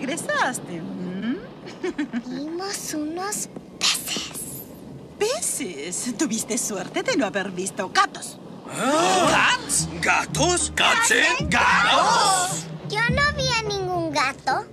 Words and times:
Regresaste. 0.00 0.80
¿Mm? 0.80 1.36
Vimos 2.26 2.94
unos 2.94 3.48
Peces. 5.18 6.14
Tuviste 6.16 6.56
suerte 6.56 7.02
de 7.02 7.16
no 7.16 7.26
haber 7.26 7.50
visto 7.50 7.90
gatos. 7.90 8.38
¿Gats? 8.66 9.88
¿Gatos? 10.00 10.72
¿Katzen? 10.74 11.48
¿Gatos? 11.50 12.66
Yo 12.88 13.00
no 13.10 13.22
vi 13.36 13.48
a 13.58 13.62
ningún 13.68 14.10
gato. 14.12 14.64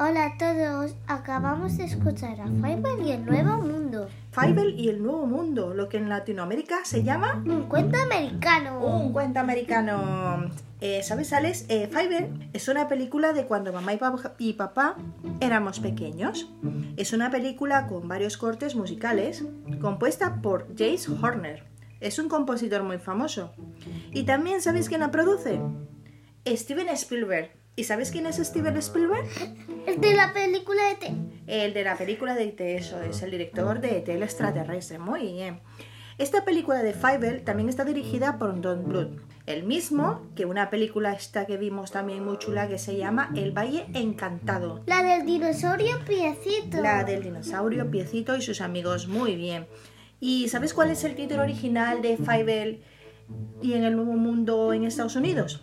Hola 0.00 0.26
a 0.26 0.38
todos, 0.38 0.94
acabamos 1.28 1.76
de 1.76 1.84
escuchar 1.84 2.40
a 2.40 2.46
Fiverr 2.46 3.02
y 3.04 3.12
el 3.12 3.26
Nuevo 3.26 3.58
Mundo, 3.58 4.08
Fievel 4.32 4.80
y 4.80 4.88
el 4.88 5.02
Nuevo 5.02 5.26
Mundo, 5.26 5.74
lo 5.74 5.86
que 5.86 5.98
en 5.98 6.08
Latinoamérica 6.08 6.86
se 6.86 7.02
llama 7.02 7.42
un 7.44 7.64
cuento 7.64 7.98
americano. 7.98 8.80
un 8.80 9.12
cuento 9.12 9.38
americano. 9.38 10.50
Eh, 10.80 11.02
¿Sabes, 11.02 11.34
Alex? 11.34 11.66
Eh, 11.68 11.86
Fievel 11.92 12.48
es 12.54 12.68
una 12.68 12.88
película 12.88 13.34
de 13.34 13.44
cuando 13.44 13.74
mamá 13.74 13.92
y 13.92 13.98
papá, 13.98 14.36
y 14.38 14.54
papá 14.54 14.96
éramos 15.40 15.80
pequeños. 15.80 16.50
Es 16.96 17.12
una 17.12 17.30
película 17.30 17.88
con 17.88 18.08
varios 18.08 18.38
cortes 18.38 18.74
musicales, 18.74 19.44
compuesta 19.82 20.40
por 20.40 20.66
Jace 20.78 21.12
Horner. 21.20 21.62
Es 22.00 22.18
un 22.18 22.30
compositor 22.30 22.84
muy 22.84 22.96
famoso. 22.96 23.52
Y 24.12 24.22
también, 24.22 24.62
¿sabéis 24.62 24.88
quién 24.88 25.00
la 25.00 25.10
produce? 25.10 25.60
Steven 26.46 26.88
Spielberg. 26.88 27.57
¿Y 27.78 27.84
sabéis 27.84 28.10
quién 28.10 28.26
es 28.26 28.38
Steven 28.38 28.76
Spielberg? 28.78 29.24
El 29.86 30.00
de 30.00 30.16
la 30.16 30.32
película 30.32 30.82
de 30.88 30.94
T. 30.96 31.14
El 31.46 31.72
de 31.72 31.84
la 31.84 31.96
película 31.96 32.34
de 32.34 32.46
IT, 32.46 32.60
eso 32.60 33.00
es, 33.00 33.22
el 33.22 33.30
director 33.30 33.80
de 33.80 33.98
ET, 33.98 34.08
el 34.08 34.24
extraterrestre. 34.24 34.98
Muy 34.98 35.34
bien. 35.34 35.60
Esta 36.18 36.44
película 36.44 36.82
de 36.82 36.92
Fievel 36.92 37.44
también 37.44 37.68
está 37.68 37.84
dirigida 37.84 38.36
por 38.36 38.60
Don 38.60 38.84
Bluth, 38.84 39.20
el 39.46 39.62
mismo 39.62 40.26
que 40.34 40.44
una 40.44 40.70
película 40.70 41.12
esta 41.12 41.46
que 41.46 41.56
vimos 41.56 41.92
también 41.92 42.24
muy 42.24 42.36
chula 42.38 42.66
que 42.66 42.78
se 42.78 42.96
llama 42.96 43.30
El 43.36 43.56
Valle 43.56 43.86
Encantado. 43.94 44.82
La 44.86 45.04
del 45.04 45.24
dinosaurio 45.24 46.04
piecito. 46.04 46.82
La 46.82 47.04
del 47.04 47.22
dinosaurio 47.22 47.88
Piecito 47.92 48.36
y 48.36 48.42
sus 48.42 48.60
amigos. 48.60 49.06
Muy 49.06 49.36
bien. 49.36 49.68
¿Y 50.18 50.48
sabes 50.48 50.74
cuál 50.74 50.90
es 50.90 51.04
el 51.04 51.14
título 51.14 51.42
original 51.42 52.02
de 52.02 52.16
Fievel 52.16 52.82
y 53.62 53.74
en 53.74 53.84
el 53.84 53.94
Nuevo 53.94 54.14
Mundo 54.14 54.72
en 54.72 54.82
Estados 54.82 55.14
Unidos? 55.14 55.62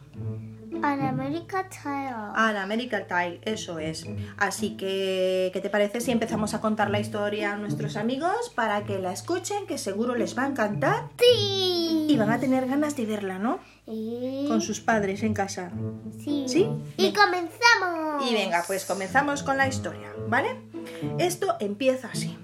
An 0.83 1.01
America 1.01 1.67
Tale. 1.69 2.31
Al 2.35 2.57
American 2.57 3.05
Tile, 3.07 3.39
eso 3.43 3.79
es. 3.79 4.05
Así 4.37 4.77
que, 4.77 5.49
¿qué 5.53 5.61
te 5.61 5.69
parece 5.69 6.01
si 6.01 6.11
empezamos 6.11 6.53
a 6.53 6.61
contar 6.61 6.89
la 6.89 6.99
historia 6.99 7.53
a 7.53 7.57
nuestros 7.57 7.95
amigos 7.95 8.51
para 8.55 8.83
que 8.83 8.99
la 8.99 9.11
escuchen, 9.11 9.65
que 9.67 9.77
seguro 9.77 10.15
les 10.15 10.37
va 10.37 10.43
a 10.43 10.47
encantar 10.47 11.09
Sí. 11.19 12.07
y 12.09 12.17
van 12.17 12.31
a 12.31 12.39
tener 12.39 12.67
ganas 12.67 12.95
de 12.95 13.05
verla, 13.05 13.39
¿no? 13.39 13.59
Y... 13.87 14.45
Con 14.47 14.61
sus 14.61 14.79
padres 14.79 15.23
en 15.23 15.33
casa. 15.33 15.71
Sí. 16.23 16.45
¿Sí? 16.47 16.67
Y 16.97 17.13
comenzamos. 17.13 18.29
Y 18.29 18.33
venga, 18.33 18.63
pues 18.65 18.85
comenzamos 18.85 19.43
con 19.43 19.57
la 19.57 19.67
historia, 19.67 20.11
¿vale? 20.27 20.55
Esto 21.19 21.55
empieza 21.59 22.09
así. 22.11 22.37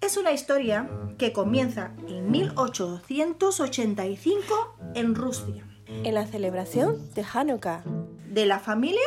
Es 0.00 0.16
una 0.16 0.32
historia 0.32 0.88
que 1.18 1.32
comienza 1.32 1.90
en 2.06 2.30
1885 2.30 4.76
en 4.94 5.14
Rusia, 5.14 5.64
en 5.88 6.14
la 6.14 6.26
celebración 6.26 7.12
de 7.14 7.24
Hanukkah. 7.32 7.82
de 8.30 8.46
la 8.46 8.58
familia... 8.58 9.00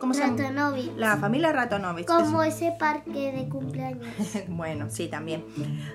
¿Cómo 0.00 0.14
se 0.14 0.20
llama? 0.22 0.36
Ratonovich. 0.36 0.96
La 0.96 1.16
familia 1.16 1.52
Ratonovich. 1.52 2.06
Como 2.06 2.42
ese 2.42 2.74
parque 2.76 3.30
de 3.30 3.48
cumpleaños. 3.48 4.04
Bueno, 4.48 4.90
sí, 4.90 5.06
también. 5.06 5.44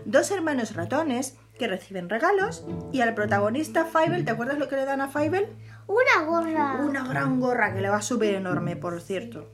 Dos 0.06 0.32
hermanos 0.32 0.76
ratones 0.76 1.36
que 1.60 1.68
reciben 1.68 2.08
regalos 2.08 2.64
y 2.94 3.02
al 3.02 3.16
protagonista 3.16 3.84
Fievel, 3.86 4.24
¿te 4.24 4.32
acuerdas 4.32 4.60
lo 4.60 4.70
que 4.70 4.78
le 4.78 4.86
dan 4.86 5.02
a 5.02 5.10
Fievel? 5.10 5.48
Una 5.88 6.26
gorra. 6.26 6.80
Una 6.86 7.06
gran 7.06 7.42
gorra 7.42 7.74
que 7.74 7.82
le 7.82 7.90
va 7.90 8.02
súper 8.02 8.36
enorme, 8.36 8.78
por 8.78 9.02
cierto. 9.02 9.52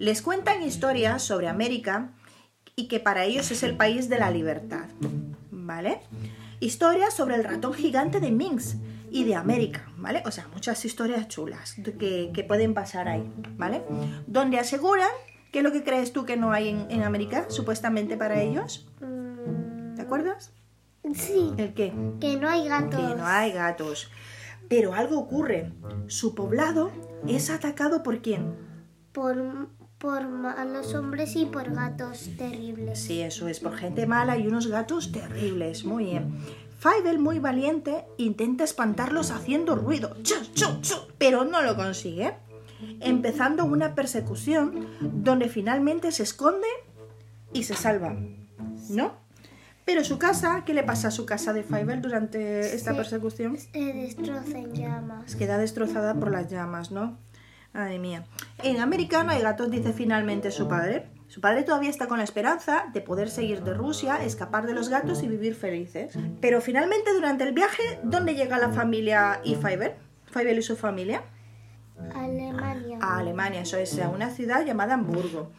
Les 0.00 0.22
cuentan 0.22 0.62
historias 0.62 1.22
sobre 1.22 1.46
América 1.48 2.10
y 2.74 2.88
que 2.88 2.98
para 2.98 3.24
ellos 3.24 3.52
es 3.52 3.62
el 3.62 3.76
país 3.76 4.08
de 4.08 4.18
la 4.18 4.30
libertad. 4.32 4.86
¿Vale? 5.52 6.00
Historias 6.58 7.14
sobre 7.14 7.36
el 7.36 7.44
ratón 7.44 7.74
gigante 7.74 8.18
de 8.18 8.32
Minsk 8.32 8.76
y 9.10 9.24
de 9.24 9.34
América, 9.34 9.90
¿vale? 9.96 10.22
O 10.26 10.30
sea, 10.30 10.48
muchas 10.52 10.84
historias 10.84 11.28
chulas 11.28 11.76
que, 11.98 12.30
que 12.34 12.44
pueden 12.44 12.74
pasar 12.74 13.08
ahí, 13.08 13.30
¿vale? 13.56 13.82
Donde 14.26 14.58
aseguran 14.58 15.10
que 15.52 15.62
lo 15.62 15.72
que 15.72 15.82
crees 15.84 16.12
tú 16.12 16.24
que 16.24 16.36
no 16.36 16.52
hay 16.52 16.68
en, 16.68 16.86
en 16.90 17.02
América, 17.02 17.46
supuestamente 17.48 18.16
para 18.16 18.42
ellos. 18.42 18.88
¿Te 19.94 20.02
acuerdas? 20.02 20.52
sí. 21.14 21.52
¿El 21.56 21.74
qué? 21.74 21.92
Que 22.20 22.36
no 22.36 22.48
hay 22.48 22.68
gatos. 22.68 23.00
Que 23.00 23.16
no 23.16 23.26
hay 23.26 23.52
gatos. 23.52 24.10
Pero 24.68 24.94
algo 24.94 25.18
ocurre. 25.18 25.72
Su 26.08 26.34
poblado 26.34 26.90
es 27.28 27.50
atacado 27.50 28.02
por 28.02 28.20
quién? 28.20 28.54
Por, 29.12 29.68
por 29.98 30.28
malos 30.28 30.94
hombres 30.94 31.36
y 31.36 31.46
por 31.46 31.72
gatos 31.72 32.28
terribles. 32.36 32.98
Sí, 32.98 33.22
eso 33.22 33.48
es, 33.48 33.60
por 33.60 33.76
gente 33.76 34.06
mala 34.06 34.36
y 34.36 34.46
unos 34.46 34.66
gatos 34.66 35.12
terribles. 35.12 35.84
Muy 35.84 36.04
bien. 36.06 36.38
Fievel, 36.86 37.18
muy 37.18 37.38
valiente, 37.38 38.04
intenta 38.16 38.64
espantarlos 38.64 39.30
haciendo 39.30 39.74
ruido, 39.74 40.14
pero 41.18 41.44
no 41.44 41.62
lo 41.62 41.74
consigue. 41.76 42.34
Empezando 43.00 43.64
una 43.64 43.94
persecución 43.94 44.86
donde 45.00 45.48
finalmente 45.48 46.12
se 46.12 46.22
esconde 46.22 46.66
y 47.52 47.64
se 47.64 47.74
salva. 47.74 48.14
¿No? 48.90 49.14
Pero 49.86 50.04
su 50.04 50.18
casa, 50.18 50.64
¿qué 50.66 50.74
le 50.74 50.82
pasa 50.82 51.08
a 51.08 51.10
su 51.10 51.24
casa 51.26 51.52
de 51.52 51.62
Fievel 51.62 52.02
durante 52.02 52.60
esta 52.74 52.90
Se- 52.90 52.96
persecución? 52.96 53.56
Se 53.56 53.78
destrocen 53.92 54.74
llamas. 54.74 55.36
Queda 55.36 55.58
destrozada 55.58 56.14
por 56.14 56.30
las 56.30 56.48
llamas, 56.50 56.90
¿no? 56.90 57.18
Ay 57.72 57.98
mía. 57.98 58.24
En 58.62 58.80
América 58.80 59.22
no 59.22 59.30
hay 59.32 59.40
gatos, 59.42 59.70
dice 59.70 59.92
finalmente 59.92 60.50
su 60.50 60.66
padre. 60.68 61.08
Su 61.28 61.40
padre 61.40 61.64
todavía 61.64 61.90
está 61.90 62.06
con 62.06 62.18
la 62.18 62.24
esperanza 62.24 62.86
de 62.92 63.00
poder 63.00 63.28
seguir 63.30 63.62
de 63.62 63.74
Rusia, 63.74 64.22
escapar 64.24 64.66
de 64.66 64.74
los 64.74 64.88
gatos 64.88 65.22
y 65.22 65.28
vivir 65.28 65.54
felices. 65.54 66.16
Pero 66.40 66.60
finalmente 66.60 67.12
durante 67.12 67.44
el 67.44 67.52
viaje, 67.52 67.82
¿dónde 68.02 68.34
llega 68.34 68.58
la 68.58 68.70
familia 68.70 69.40
y 69.42 69.56
Fievel? 69.56 69.94
Fievel 70.26 70.58
y 70.58 70.62
su 70.62 70.76
familia. 70.76 71.24
Alemania. 72.14 72.98
A 73.00 73.18
Alemania, 73.18 73.62
eso 73.62 73.76
es, 73.76 73.98
a 73.98 74.08
una 74.08 74.30
ciudad 74.30 74.64
llamada 74.64 74.94
Hamburgo. 74.94 75.50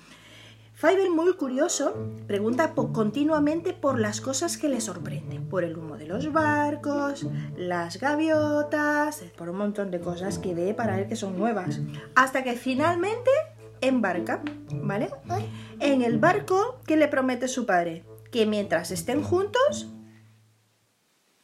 Fievel, 0.73 1.09
muy 1.09 1.33
curioso, 1.33 1.95
pregunta 2.27 2.73
continuamente 2.73 3.73
por 3.73 3.99
las 3.99 4.21
cosas 4.21 4.59
que 4.59 4.69
le 4.69 4.79
sorprenden, 4.79 5.49
por 5.49 5.63
el 5.63 5.75
humo 5.75 5.97
de 5.97 6.05
los 6.05 6.31
barcos, 6.31 7.25
las 7.57 7.99
gaviotas, 7.99 9.25
por 9.35 9.49
un 9.49 9.57
montón 9.57 9.89
de 9.89 9.99
cosas 9.99 10.37
que 10.37 10.53
ve 10.53 10.75
para 10.75 10.99
él 10.99 11.07
que 11.07 11.15
son 11.15 11.37
nuevas, 11.37 11.79
hasta 12.13 12.43
que 12.43 12.53
finalmente 12.53 13.31
embarca, 13.81 14.41
¿vale? 14.71 15.09
En 15.79 16.01
el 16.01 16.17
barco, 16.19 16.79
¿qué 16.85 16.97
le 16.97 17.07
promete 17.07 17.47
su 17.47 17.65
padre? 17.65 18.05
Que 18.31 18.45
mientras 18.45 18.91
estén 18.91 19.23
juntos, 19.23 19.93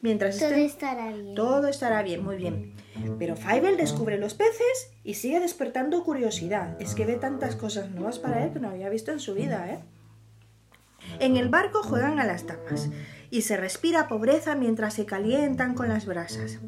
mientras 0.00 0.38
Todo 0.38 0.48
estén 0.48 0.64
estará 0.64 1.12
bien. 1.12 1.34
todo 1.34 1.68
estará 1.68 2.02
bien, 2.02 2.22
muy 2.22 2.36
bien. 2.36 2.74
Pero 3.18 3.36
Fievel 3.36 3.76
descubre 3.76 4.18
los 4.18 4.34
peces 4.34 4.92
y 5.02 5.14
sigue 5.14 5.40
despertando 5.40 6.04
curiosidad. 6.04 6.80
Es 6.80 6.94
que 6.94 7.06
ve 7.06 7.16
tantas 7.16 7.56
cosas 7.56 7.90
nuevas 7.90 8.18
para 8.18 8.44
él 8.44 8.52
que 8.52 8.60
no 8.60 8.68
había 8.68 8.88
visto 8.88 9.12
en 9.12 9.20
su 9.20 9.34
vida, 9.34 9.66
¿eh? 9.68 9.78
En 11.20 11.36
el 11.36 11.48
barco 11.48 11.82
juegan 11.82 12.18
a 12.18 12.24
las 12.24 12.46
damas 12.46 12.90
y 13.30 13.42
se 13.42 13.56
respira 13.56 14.08
pobreza 14.08 14.54
mientras 14.54 14.94
se 14.94 15.06
calientan 15.06 15.74
con 15.74 15.88
las 15.88 16.06
brasas. 16.06 16.60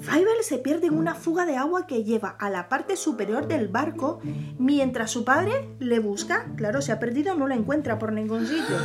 Fievel 0.00 0.42
se 0.42 0.58
pierde 0.58 0.88
en 0.88 0.98
una 0.98 1.14
fuga 1.14 1.46
de 1.46 1.56
agua 1.56 1.86
que 1.86 2.04
lleva 2.04 2.30
a 2.30 2.50
la 2.50 2.68
parte 2.68 2.96
superior 2.96 3.46
del 3.48 3.68
barco 3.68 4.20
mientras 4.58 5.10
su 5.10 5.24
padre 5.24 5.68
le 5.78 5.98
busca. 5.98 6.46
Claro, 6.56 6.82
se 6.82 6.92
ha 6.92 6.98
perdido, 6.98 7.34
no 7.34 7.46
lo 7.46 7.54
encuentra 7.54 7.98
por 7.98 8.12
ningún 8.12 8.46
sitio. 8.46 8.76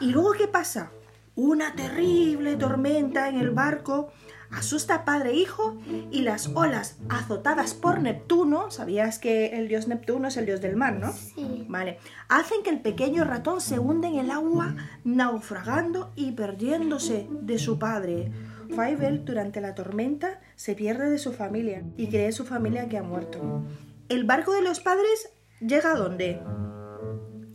¿Y 0.00 0.10
luego 0.12 0.32
qué 0.32 0.48
pasa? 0.48 0.90
Una 1.34 1.74
terrible 1.74 2.56
tormenta 2.56 3.28
en 3.28 3.38
el 3.38 3.50
barco 3.50 4.10
asusta 4.50 4.94
a 4.94 5.04
padre 5.04 5.30
e 5.30 5.36
hijo 5.36 5.76
y 6.10 6.22
las 6.22 6.48
olas 6.54 6.96
azotadas 7.08 7.74
por 7.74 8.00
Neptuno, 8.00 8.70
¿sabías 8.70 9.18
que 9.18 9.58
el 9.58 9.68
dios 9.68 9.88
Neptuno 9.88 10.28
es 10.28 10.36
el 10.36 10.46
dios 10.46 10.60
del 10.60 10.76
mar, 10.76 10.94
no? 10.94 11.12
Sí. 11.12 11.66
Vale, 11.68 11.98
hacen 12.28 12.62
que 12.62 12.70
el 12.70 12.80
pequeño 12.80 13.24
ratón 13.24 13.60
se 13.60 13.78
hunde 13.78 14.08
en 14.08 14.18
el 14.18 14.30
agua, 14.30 14.76
naufragando 15.04 16.12
y 16.14 16.32
perdiéndose 16.32 17.28
de 17.30 17.58
su 17.58 17.78
padre. 17.78 18.30
Fievel, 18.68 19.24
durante 19.24 19.60
la 19.60 19.74
tormenta, 19.74 20.40
se 20.54 20.74
pierde 20.74 21.10
de 21.10 21.18
su 21.18 21.32
familia 21.32 21.82
y 21.96 22.08
cree 22.08 22.32
su 22.32 22.44
familia 22.44 22.88
que 22.88 22.98
ha 22.98 23.02
muerto. 23.02 23.62
El 24.08 24.24
barco 24.24 24.52
de 24.52 24.62
los 24.62 24.80
padres 24.80 25.30
llega 25.60 25.92
a 25.92 25.96
dónde? 25.96 26.40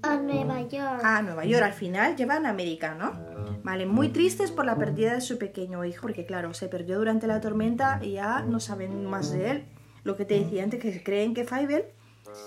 A 0.04 0.18
Nueva 0.18 0.62
York. 0.62 1.02
A 1.04 1.22
Nueva 1.22 1.46
York. 1.46 1.64
Al 1.64 1.74
final 1.74 2.16
llevan 2.16 2.46
a 2.46 2.50
América, 2.50 2.96
¿no? 2.96 3.32
Vale, 3.64 3.86
muy 3.86 4.10
tristes 4.10 4.52
por 4.52 4.66
la 4.66 4.78
pérdida 4.78 5.14
de 5.14 5.22
su 5.22 5.38
pequeño 5.38 5.86
hijo, 5.86 6.02
porque 6.02 6.26
claro, 6.26 6.54
se 6.54 6.68
perdió 6.68 6.98
durante 6.98 7.28
la 7.28 7.40
tormenta 7.40 8.00
y 8.02 8.14
ya 8.14 8.42
no 8.42 8.60
saben 8.60 9.06
más 9.06 9.32
de 9.32 9.52
él. 9.52 9.66
Lo 10.04 10.18
que 10.18 10.26
te 10.26 10.40
decía 10.40 10.64
antes, 10.64 10.80
que 10.80 11.04
creen 11.04 11.34
que 11.34 11.46
Fievel 11.46 11.86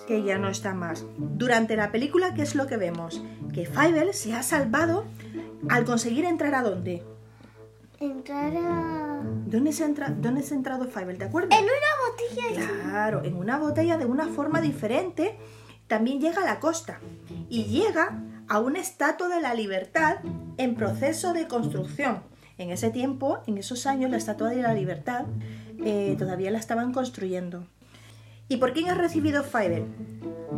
que 0.07 0.23
ya 0.23 0.39
no 0.39 0.49
está 0.49 0.75
más. 0.75 1.05
Durante 1.19 1.77
la 1.77 1.91
película, 1.93 2.35
¿qué 2.35 2.43
es 2.43 2.55
lo 2.55 2.67
que 2.67 2.77
vemos? 2.77 3.23
Que 3.53 3.67
Fievel 3.67 4.15
se 4.15 4.35
ha 4.35 4.43
salvado 4.43 5.05
al 5.69 5.85
conseguir 5.85 6.25
entrar 6.25 6.55
a 6.55 6.63
dónde. 6.63 7.03
Entrar 8.01 8.53
a... 8.57 9.23
¿Dónde 9.47 9.73
se, 9.73 9.85
entra, 9.85 10.11
¿Dónde 10.11 10.43
se 10.43 10.55
ha 10.55 10.57
entrado 10.57 10.85
Fievel? 10.87 11.19
¿Te 11.19 11.25
acuerdas? 11.25 11.59
En 11.59 11.65
una 11.65 12.51
botella. 12.51 12.83
Claro, 12.83 13.25
en 13.25 13.37
una 13.37 13.59
botella 13.59 13.97
de 13.97 14.07
una 14.07 14.27
forma 14.29 14.61
diferente. 14.61 15.39
También 15.87 16.21
llega 16.21 16.43
a 16.43 16.45
la 16.45 16.61
costa 16.61 16.99
y 17.49 17.65
llega 17.65 18.23
a 18.49 18.59
una 18.59 18.81
estatua 18.81 19.29
de 19.29 19.41
la 19.41 19.55
libertad 19.55 20.17
en 20.57 20.75
proceso 20.75 21.33
de 21.33 21.47
construcción. 21.47 22.23
En 22.57 22.71
ese 22.71 22.91
tiempo, 22.91 23.43
en 23.47 23.59
esos 23.59 23.87
años, 23.87 24.11
la 24.11 24.17
estatua 24.17 24.51
de 24.51 24.63
la 24.63 24.75
libertad 24.75 25.27
eh, 25.85 26.15
todavía 26.19 26.51
la 26.51 26.59
estaban 26.59 26.93
construyendo. 26.93 27.67
¿Y 28.49 28.59
por 28.59 28.73
quién 28.73 28.91
ha 28.91 28.95
recibido 28.95 29.43
Fievel 29.43 29.87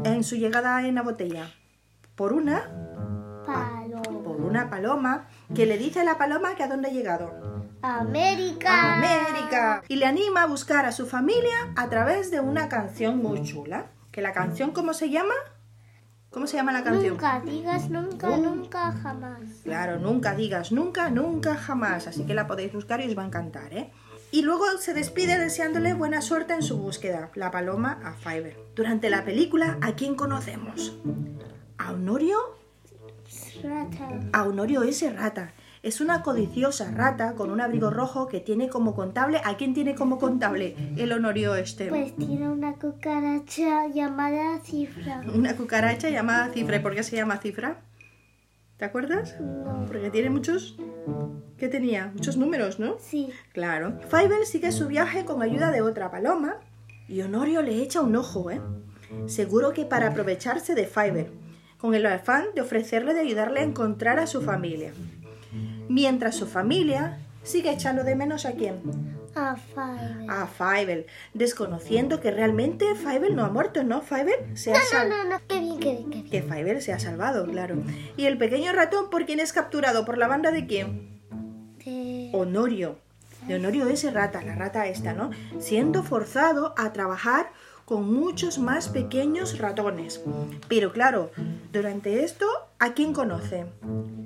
en 0.04 0.24
su 0.24 0.36
llegada 0.36 0.86
en 0.86 0.96
la 0.96 1.02
botella? 1.02 1.50
Por 2.14 2.32
una, 2.32 2.70
Palo. 3.46 4.02
por 4.02 4.40
una 4.40 4.68
paloma 4.70 5.28
que 5.54 5.66
le 5.66 5.78
dice 5.78 6.00
a 6.00 6.04
la 6.04 6.18
paloma 6.18 6.54
que 6.54 6.62
a 6.62 6.68
dónde 6.68 6.88
ha 6.88 6.92
llegado. 6.92 7.32
América. 7.82 8.96
América. 8.96 9.82
Y 9.88 9.96
le 9.96 10.06
anima 10.06 10.42
a 10.42 10.46
buscar 10.46 10.86
a 10.86 10.92
su 10.92 11.06
familia 11.06 11.72
a 11.76 11.88
través 11.88 12.30
de 12.30 12.40
una 12.40 12.68
canción 12.68 13.18
muy 13.18 13.42
chula. 13.42 13.86
¿Que 14.10 14.22
la 14.22 14.32
canción 14.32 14.70
cómo 14.72 14.94
se 14.94 15.10
llama? 15.10 15.34
¿Cómo 16.30 16.46
se 16.46 16.56
llama 16.56 16.72
la 16.72 16.82
canción? 16.82 17.10
Nunca 17.14 17.40
digas 17.44 17.88
nunca, 17.90 18.28
Nunca. 18.28 18.50
nunca, 18.50 18.92
jamás. 18.92 19.40
Claro, 19.62 19.98
nunca 19.98 20.34
digas 20.34 20.72
nunca, 20.72 21.10
nunca, 21.10 21.54
jamás. 21.54 22.06
Así 22.06 22.24
que 22.24 22.34
la 22.34 22.46
podéis 22.46 22.72
buscar 22.72 23.00
y 23.00 23.08
os 23.08 23.16
va 23.16 23.22
a 23.22 23.26
encantar, 23.26 23.72
¿eh? 23.72 23.90
Y 24.32 24.42
luego 24.42 24.64
se 24.78 24.92
despide 24.92 25.38
deseándole 25.38 25.94
buena 25.94 26.20
suerte 26.20 26.52
en 26.52 26.62
su 26.62 26.78
búsqueda, 26.78 27.30
la 27.34 27.50
paloma 27.50 28.00
a 28.04 28.12
Fiverr. 28.14 28.56
Durante 28.74 29.08
la 29.08 29.24
película, 29.24 29.78
¿a 29.80 29.92
quién 29.94 30.14
conocemos? 30.16 30.98
¿A 31.78 31.92
Honorio? 31.92 32.55
Rata. 33.62 34.20
A 34.32 34.44
Honorio 34.44 34.82
S. 34.82 35.10
Rata. 35.12 35.52
Es 35.82 36.00
una 36.00 36.22
codiciosa 36.22 36.90
rata 36.90 37.34
con 37.34 37.50
un 37.50 37.60
abrigo 37.60 37.90
rojo 37.90 38.26
que 38.26 38.40
tiene 38.40 38.68
como 38.68 38.94
contable. 38.94 39.40
¿A 39.44 39.56
quién 39.56 39.72
tiene 39.72 39.94
como 39.94 40.18
contable 40.18 40.74
el 40.96 41.12
Honorio 41.12 41.54
este? 41.54 41.88
Pues 41.88 42.16
tiene 42.16 42.48
una 42.48 42.74
cucaracha 42.74 43.86
llamada 43.88 44.58
Cifra. 44.64 45.22
Una 45.32 45.56
cucaracha 45.56 46.10
llamada 46.10 46.52
Cifra. 46.52 46.76
¿Y 46.76 46.80
por 46.80 46.94
qué 46.94 47.02
se 47.02 47.14
llama 47.14 47.38
Cifra? 47.38 47.80
¿Te 48.78 48.84
acuerdas? 48.84 49.36
No. 49.40 49.84
Porque 49.86 50.10
tiene 50.10 50.30
muchos... 50.30 50.76
¿Qué 51.56 51.68
tenía? 51.68 52.10
Muchos 52.14 52.36
números, 52.36 52.78
¿no? 52.78 52.96
Sí. 52.98 53.30
Claro. 53.52 53.98
Fievel 54.10 54.44
sigue 54.44 54.72
su 54.72 54.88
viaje 54.88 55.24
con 55.24 55.40
ayuda 55.42 55.70
de 55.70 55.82
otra 55.82 56.10
paloma 56.10 56.56
y 57.08 57.22
Honorio 57.22 57.62
le 57.62 57.80
echa 57.80 58.00
un 58.00 58.16
ojo, 58.16 58.50
¿eh? 58.50 58.60
Seguro 59.26 59.72
que 59.72 59.84
para 59.84 60.08
aprovecharse 60.08 60.74
de 60.74 60.86
Fievel, 60.86 61.30
con 61.78 61.94
el 61.94 62.06
afán 62.06 62.46
de 62.54 62.60
ofrecerle 62.62 63.14
de 63.14 63.20
ayudarle 63.20 63.60
a 63.60 63.64
encontrar 63.64 64.18
a 64.18 64.26
su 64.26 64.42
familia. 64.42 64.92
Mientras 65.88 66.34
su 66.36 66.46
familia 66.46 67.18
sigue 67.42 67.70
echando 67.70 68.02
de 68.04 68.16
menos 68.16 68.44
a 68.46 68.52
quién? 68.52 68.80
A 69.34 69.56
Fiverr. 69.56 70.30
A 70.30 70.46
Fievel, 70.46 71.06
desconociendo 71.34 72.20
que 72.20 72.30
realmente 72.30 72.86
Fievel 72.94 73.36
no 73.36 73.44
ha 73.44 73.50
muerto, 73.50 73.82
¿no? 73.84 74.00
Fievel 74.00 74.56
se 74.56 74.72
ha 74.72 74.78
No, 74.78 74.84
sal- 74.90 75.08
no, 75.10 75.24
no. 75.24 75.40
Qué 75.46 75.60
bien, 75.60 75.78
qué 75.78 75.90
bien, 75.92 76.10
qué 76.10 76.22
bien. 76.22 76.30
Que 76.30 76.42
Fievel 76.42 76.80
se 76.82 76.92
ha 76.94 76.98
salvado, 76.98 77.46
claro. 77.46 77.76
¿Y 78.16 78.24
el 78.24 78.38
pequeño 78.38 78.72
ratón 78.72 79.10
por 79.10 79.26
quién 79.26 79.38
es 79.40 79.52
capturado? 79.52 80.04
¿Por 80.06 80.16
la 80.16 80.26
banda 80.26 80.50
de 80.50 80.66
quién? 80.66 81.20
De... 81.84 82.30
Honorio. 82.32 82.98
De 83.46 83.56
Honorio 83.56 83.86
ese 83.88 84.10
rata, 84.10 84.42
la 84.42 84.54
rata 84.56 84.86
esta, 84.88 85.12
¿no? 85.12 85.30
Siendo 85.60 86.02
forzado 86.02 86.74
a 86.78 86.92
trabajar 86.94 87.50
con 87.86 88.12
muchos 88.12 88.58
más 88.58 88.88
pequeños 88.90 89.58
ratones. 89.58 90.20
Pero 90.68 90.92
claro, 90.92 91.30
durante 91.72 92.24
esto, 92.24 92.44
¿a 92.78 92.92
quién 92.92 93.14
conoce? 93.14 93.64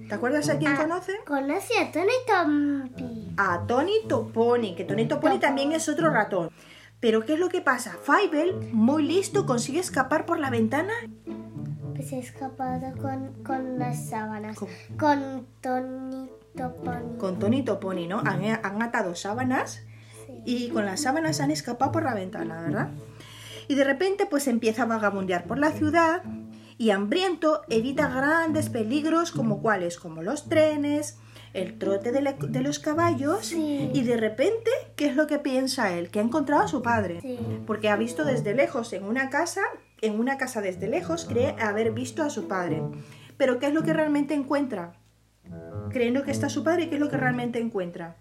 ¿Te 0.08 0.14
acuerdas 0.14 0.48
a 0.48 0.58
quién 0.58 0.72
Ah. 0.72 0.78
conoce? 0.80 1.12
Conoce 1.26 1.78
a 1.78 1.92
Tony 1.92 2.12
Tompi. 2.26 3.34
A 3.36 3.64
Tony 3.68 3.92
Toponi, 4.08 4.74
que 4.74 4.84
Tony 4.84 5.06
Toponi 5.06 5.38
también 5.38 5.72
es 5.72 5.88
otro 5.88 6.10
ratón. 6.10 6.50
Pero 7.00 7.24
¿qué 7.24 7.34
es 7.34 7.38
lo 7.38 7.48
que 7.50 7.60
pasa? 7.60 7.96
Fievel, 8.02 8.72
muy 8.72 9.02
listo, 9.06 9.46
consigue 9.46 9.78
escapar 9.78 10.26
por 10.26 10.38
la 10.40 10.50
ventana. 10.50 10.92
Pues 11.94 12.12
ha 12.14 12.16
escapado 12.16 12.92
con, 13.00 13.42
con 13.44 13.78
las 13.78 14.08
sábanas. 14.08 14.56
Con- 14.58 14.68
Con 14.98 15.46
Tony 15.60 16.30
Toponi. 16.56 17.18
Con 17.18 17.38
Tony 17.38 17.62
Toponi, 17.62 18.06
¿no? 18.06 18.20
Han, 18.20 18.42
han 18.44 18.82
atado 18.82 19.14
sábanas 19.14 19.82
Sí. 20.26 20.42
y 20.46 20.68
con 20.70 20.86
las 20.86 21.02
sábanas 21.02 21.40
han 21.40 21.50
escapado 21.50 21.92
por 21.92 22.04
la 22.04 22.14
ventana, 22.14 22.62
¿verdad? 22.62 22.88
Y 23.70 23.76
de 23.76 23.84
repente 23.84 24.26
pues 24.26 24.48
empieza 24.48 24.82
a 24.82 24.86
vagabundear 24.86 25.44
por 25.44 25.56
la 25.56 25.70
ciudad 25.70 26.24
y 26.76 26.90
hambriento 26.90 27.62
evita 27.68 28.08
grandes 28.08 28.68
peligros 28.68 29.30
como 29.30 29.62
cuáles, 29.62 29.96
como 29.96 30.22
los 30.22 30.48
trenes, 30.48 31.18
el 31.52 31.78
trote 31.78 32.10
de, 32.10 32.20
la- 32.20 32.32
de 32.32 32.62
los 32.62 32.80
caballos 32.80 33.46
Sí. 33.46 33.88
y 33.94 34.02
de 34.02 34.16
repente, 34.16 34.72
¿qué 34.96 35.06
es 35.06 35.14
lo 35.14 35.28
que 35.28 35.38
piensa 35.38 35.92
él? 35.96 36.10
Que 36.10 36.18
ha 36.18 36.22
encontrado 36.22 36.64
a 36.64 36.68
su 36.68 36.82
padre. 36.82 37.20
Sí. 37.20 37.38
Porque 37.64 37.88
ha 37.88 37.94
visto 37.96 38.24
desde 38.24 38.54
lejos 38.54 38.92
en 38.92 39.04
una 39.04 39.30
casa, 39.30 39.60
en 40.00 40.18
una 40.18 40.36
casa 40.36 40.60
desde 40.60 40.88
lejos, 40.88 41.24
cree 41.26 41.54
haber 41.60 41.92
visto 41.92 42.24
a 42.24 42.30
su 42.30 42.48
padre. 42.48 42.82
Pero 43.36 43.60
¿qué 43.60 43.66
es 43.68 43.72
lo 43.72 43.84
que 43.84 43.92
realmente 43.92 44.34
encuentra? 44.34 44.94
Creyendo 45.90 46.24
que 46.24 46.32
está 46.32 46.48
su 46.48 46.64
padre, 46.64 46.88
¿qué 46.88 46.96
es 46.96 47.00
lo 47.00 47.08
que 47.08 47.16
realmente 47.18 47.60
encuentra? 47.60 48.16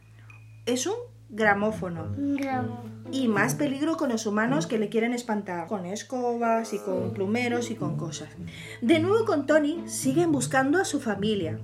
Es 0.67 0.85
un 0.85 0.93
gramófono. 1.29 2.13
Bravo. 2.17 2.83
Y 3.11 3.27
más 3.27 3.55
peligro 3.55 3.97
con 3.97 4.09
los 4.09 4.25
humanos 4.25 4.67
que 4.67 4.77
le 4.77 4.89
quieren 4.89 5.13
espantar, 5.13 5.67
con 5.67 5.85
escobas 5.85 6.73
y 6.73 6.79
con 6.79 7.13
plumeros 7.13 7.71
y 7.71 7.75
con 7.75 7.97
cosas. 7.97 8.29
De 8.81 8.99
nuevo 8.99 9.25
con 9.25 9.47
Tony, 9.47 9.83
siguen 9.87 10.31
buscando 10.31 10.79
a 10.79 10.85
su 10.85 10.99
familia. 10.99 11.59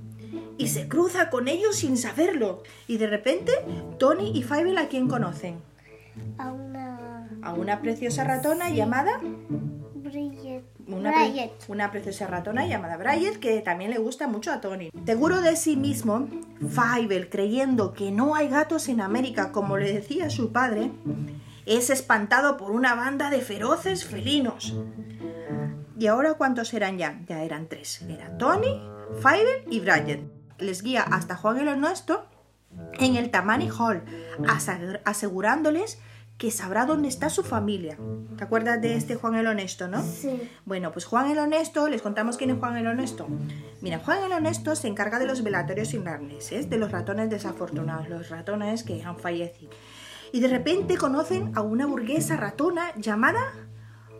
Y 0.57 0.69
se 0.69 0.87
cruza 0.87 1.29
con 1.29 1.47
ellos 1.47 1.75
sin 1.75 1.97
saberlo. 1.97 2.63
Y 2.87 2.97
de 2.97 3.07
repente, 3.07 3.51
Tony 3.99 4.31
y 4.33 4.43
Fievel 4.43 4.77
a 4.77 4.87
quién 4.87 5.07
conocen? 5.07 5.59
A 6.37 6.51
una... 6.51 7.29
A 7.41 7.53
una 7.53 7.81
preciosa 7.81 8.23
ratona 8.23 8.69
llamada... 8.69 9.19
Brillet. 9.93 10.63
Una, 10.87 11.11
pre- 11.11 11.51
una 11.67 11.89
preciosa 11.89 12.27
ratona 12.27 12.67
llamada 12.67 12.95
Bryet 12.95 13.39
que 13.39 13.59
también 13.61 13.89
le 13.89 13.97
gusta 13.97 14.27
mucho 14.27 14.51
a 14.51 14.61
Tony. 14.61 14.91
Seguro 15.03 15.41
de 15.41 15.55
sí 15.55 15.75
mismo, 15.75 16.27
Fievel, 16.59 17.27
creyendo 17.29 17.93
que 17.93 18.11
no 18.11 18.35
hay 18.35 18.47
gatos 18.49 18.87
en 18.87 19.01
América 19.01 19.51
como 19.51 19.77
le 19.77 19.91
decía 19.91 20.29
su 20.29 20.51
padre, 20.51 20.91
es 21.65 21.89
espantado 21.89 22.55
por 22.55 22.69
una 22.69 22.93
banda 22.93 23.31
de 23.31 23.41
feroces 23.41 24.05
felinos. 24.05 24.77
¿Y 25.97 26.05
ahora 26.05 26.35
cuántos 26.35 26.71
eran 26.75 26.99
ya? 26.99 27.19
Ya 27.27 27.43
eran 27.43 27.67
tres. 27.67 28.03
Era 28.03 28.37
Tony, 28.37 28.79
Fievel 29.23 29.63
y 29.71 29.79
Bryet. 29.79 30.21
Les 30.59 30.83
guía 30.83 31.01
hasta 31.01 31.35
Juan 31.35 31.57
el 31.57 31.67
Honesto 31.67 32.27
en 32.99 33.15
el 33.15 33.31
Tammany 33.31 33.69
Hall, 33.69 34.03
asegurándoles 35.03 35.99
que 36.37 36.51
sabrá 36.51 36.85
dónde 36.85 37.07
está 37.07 37.29
su 37.29 37.43
familia. 37.43 37.97
¿Te 38.37 38.43
acuerdas 38.43 38.81
de 38.81 38.95
este 38.95 39.15
Juan 39.15 39.35
el 39.35 39.47
Honesto, 39.47 39.87
no? 39.87 40.03
Sí. 40.03 40.49
Bueno, 40.65 40.91
pues 40.91 41.05
Juan 41.05 41.31
el 41.31 41.39
Honesto, 41.39 41.87
les 41.87 42.01
contamos 42.01 42.35
quién 42.35 42.49
es 42.49 42.59
Juan 42.59 42.75
el 42.75 42.87
Honesto. 42.87 43.27
Mira, 43.81 43.99
Juan 43.99 44.23
el 44.23 44.33
Honesto 44.33 44.75
se 44.75 44.87
encarga 44.87 45.17
de 45.19 45.27
los 45.27 45.43
velatorios 45.43 45.93
irlandeses, 45.93 46.69
de 46.69 46.77
los 46.77 46.91
ratones 46.91 47.29
desafortunados, 47.29 48.09
los 48.09 48.29
ratones 48.29 48.83
que 48.83 49.01
han 49.01 49.17
fallecido. 49.17 49.71
Y 50.33 50.41
de 50.41 50.49
repente 50.49 50.97
conocen 50.97 51.53
a 51.55 51.61
una 51.61 51.85
burguesa 51.85 52.35
ratona 52.35 52.93
llamada 52.97 53.39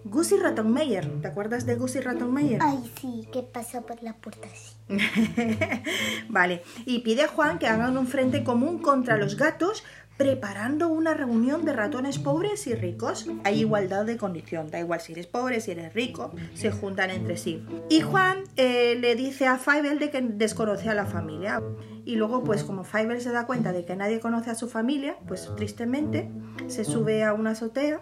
Gussie 0.06 0.40
Rattenmeier. 0.40 1.20
¿Te 1.20 1.28
acuerdas 1.28 1.66
de 1.66 1.76
Gussie 1.76 2.00
Rattenmeier? 2.00 2.62
Ay, 2.62 2.92
sí, 3.02 3.28
que 3.34 3.42
pasa 3.42 3.82
por 3.82 4.02
la 4.04 4.14
puerta 4.14 4.48
así. 4.48 4.76
vale, 6.30 6.62
y 6.86 7.00
pide 7.00 7.24
a 7.24 7.28
Juan 7.28 7.58
que 7.58 7.68
hagan 7.68 7.98
un 7.98 8.06
frente 8.06 8.44
común 8.44 8.78
contra 8.78 9.18
los 9.18 9.36
gatos 9.36 9.84
preparando 10.18 10.88
una 10.88 11.14
reunión 11.14 11.66
de 11.66 11.74
ratones 11.74 12.20
pobres 12.20 12.68
y 12.68 12.76
ricos. 12.76 13.28
Hay 13.44 13.60
igualdad 13.60 14.06
de 14.06 14.18
condición, 14.18 14.72
da 14.72 14.80
igual 14.80 15.02
si 15.02 15.14
eres 15.14 15.28
pobre, 15.28 15.60
si 15.60 15.72
eres 15.72 15.94
rico, 15.94 16.32
se 16.54 16.72
juntan 16.72 17.10
entre 17.10 17.38
sí. 17.38 17.66
Y 17.90 18.02
Juan 18.02 18.44
eh, 18.56 18.98
le 19.00 19.16
dice 19.16 19.48
a 19.48 19.58
Fievel 19.58 20.00
de 20.00 20.10
que 20.10 20.22
desconoce 20.22 20.90
a 20.90 20.96
la 20.96 21.06
familia. 21.06 21.62
Y 22.06 22.16
luego, 22.16 22.44
pues 22.44 22.64
como 22.64 22.84
Fievel 22.84 23.20
se 23.20 23.32
da 23.32 23.46
cuenta 23.46 23.74
de 23.74 23.84
que 23.84 23.96
nadie 23.96 24.20
conoce 24.20 24.52
a 24.52 24.56
su 24.56 24.70
familia, 24.70 25.18
pues 25.28 25.50
tristemente 25.56 26.30
se 26.68 26.86
sube 26.86 27.24
a 27.24 27.34
una 27.34 27.52
azotea, 27.52 28.02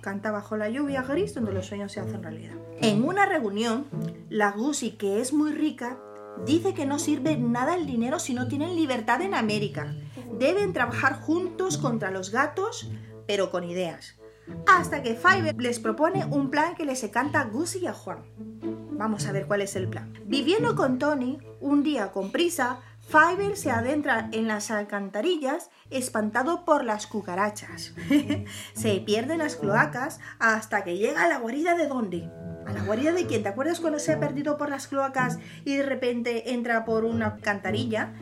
canta 0.00 0.32
bajo 0.32 0.56
la 0.56 0.68
lluvia 0.68 1.02
gris 1.02 1.34
donde 1.34 1.52
los 1.52 1.66
sueños 1.66 1.92
se 1.92 2.00
hacen 2.00 2.22
realidad. 2.22 2.54
En 2.80 3.04
una 3.04 3.26
reunión, 3.26 3.86
la 4.28 4.50
Gussie, 4.50 4.96
que 4.96 5.20
es 5.20 5.32
muy 5.32 5.52
rica, 5.52 5.98
dice 6.44 6.74
que 6.74 6.84
no 6.84 6.98
sirve 6.98 7.36
nada 7.36 7.76
el 7.76 7.86
dinero 7.86 8.18
si 8.18 8.34
no 8.34 8.48
tienen 8.48 8.76
libertad 8.76 9.22
en 9.22 9.34
América. 9.34 9.94
Deben 10.38 10.72
trabajar 10.72 11.20
juntos 11.20 11.78
contra 11.78 12.10
los 12.10 12.30
gatos, 12.30 12.90
pero 13.26 13.50
con 13.50 13.64
ideas. 13.64 14.18
Hasta 14.66 15.02
que 15.02 15.14
Fiverr 15.14 15.60
les 15.60 15.78
propone 15.78 16.24
un 16.26 16.50
plan 16.50 16.74
que 16.74 16.84
les 16.84 17.02
encanta 17.02 17.40
a 17.40 17.44
Gussie 17.44 17.82
y 17.82 17.86
a 17.86 17.94
Juan. 17.94 18.24
Vamos 18.92 19.26
a 19.26 19.32
ver 19.32 19.46
cuál 19.46 19.62
es 19.62 19.74
el 19.76 19.88
plan. 19.88 20.12
Viviendo 20.26 20.76
con 20.76 20.98
Tony, 20.98 21.38
un 21.60 21.82
día 21.82 22.12
con 22.12 22.30
prisa, 22.30 22.80
Fiverr 23.00 23.56
se 23.56 23.70
adentra 23.70 24.28
en 24.32 24.48
las 24.48 24.70
alcantarillas 24.70 25.70
espantado 25.90 26.64
por 26.64 26.84
las 26.84 27.06
cucarachas. 27.06 27.94
se 28.74 28.96
pierde 29.00 29.34
en 29.34 29.38
las 29.38 29.56
cloacas 29.56 30.20
hasta 30.38 30.84
que 30.84 30.96
llega 30.96 31.24
a 31.24 31.28
la 31.28 31.38
guarida 31.38 31.74
de 31.74 31.86
Dondi. 31.86 32.28
¿A 32.66 32.72
la 32.72 32.82
guarida 32.82 33.12
de 33.12 33.26
quién? 33.26 33.42
¿Te 33.42 33.50
acuerdas 33.50 33.80
cuando 33.80 33.98
se 33.98 34.12
ha 34.12 34.20
perdido 34.20 34.56
por 34.56 34.70
las 34.70 34.88
cloacas 34.88 35.38
y 35.64 35.76
de 35.76 35.82
repente 35.82 36.54
entra 36.54 36.84
por 36.84 37.04
una 37.04 37.26
alcantarilla? 37.26 38.14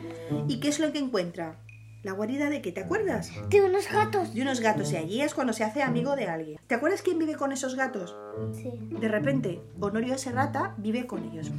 ¿Y 0.47 0.59
qué 0.59 0.67
es 0.67 0.79
lo 0.79 0.91
que 0.91 0.99
encuentra? 0.99 1.62
¿La 2.03 2.11
guarida 2.11 2.49
de 2.49 2.61
qué? 2.61 2.73
¿Te 2.73 2.81
acuerdas? 2.81 3.31
De 3.47 3.61
unos 3.61 3.89
gatos. 3.89 4.33
De 4.33 4.41
unos 4.41 4.59
gatos 4.59 4.91
y 4.91 4.97
allí 4.97 5.21
es 5.21 5.33
cuando 5.33 5.53
se 5.53 5.63
hace 5.63 5.81
amigo 5.81 6.17
de 6.17 6.27
alguien. 6.27 6.59
¿Te 6.67 6.75
acuerdas 6.75 7.01
quién 7.01 7.17
vive 7.17 7.35
con 7.35 7.53
esos 7.53 7.75
gatos? 7.75 8.13
Sí. 8.51 8.73
De 8.99 9.07
repente, 9.07 9.61
Honorio 9.79 10.17
Serrata 10.17 10.75
vive 10.77 11.07
con 11.07 11.23
ellos. 11.23 11.49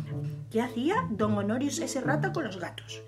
¿Qué 0.50 0.60
hacía 0.60 1.08
don 1.08 1.38
Honorio 1.38 1.70
Serrata 1.70 2.34
con 2.34 2.44
los 2.44 2.60
gatos? 2.60 3.02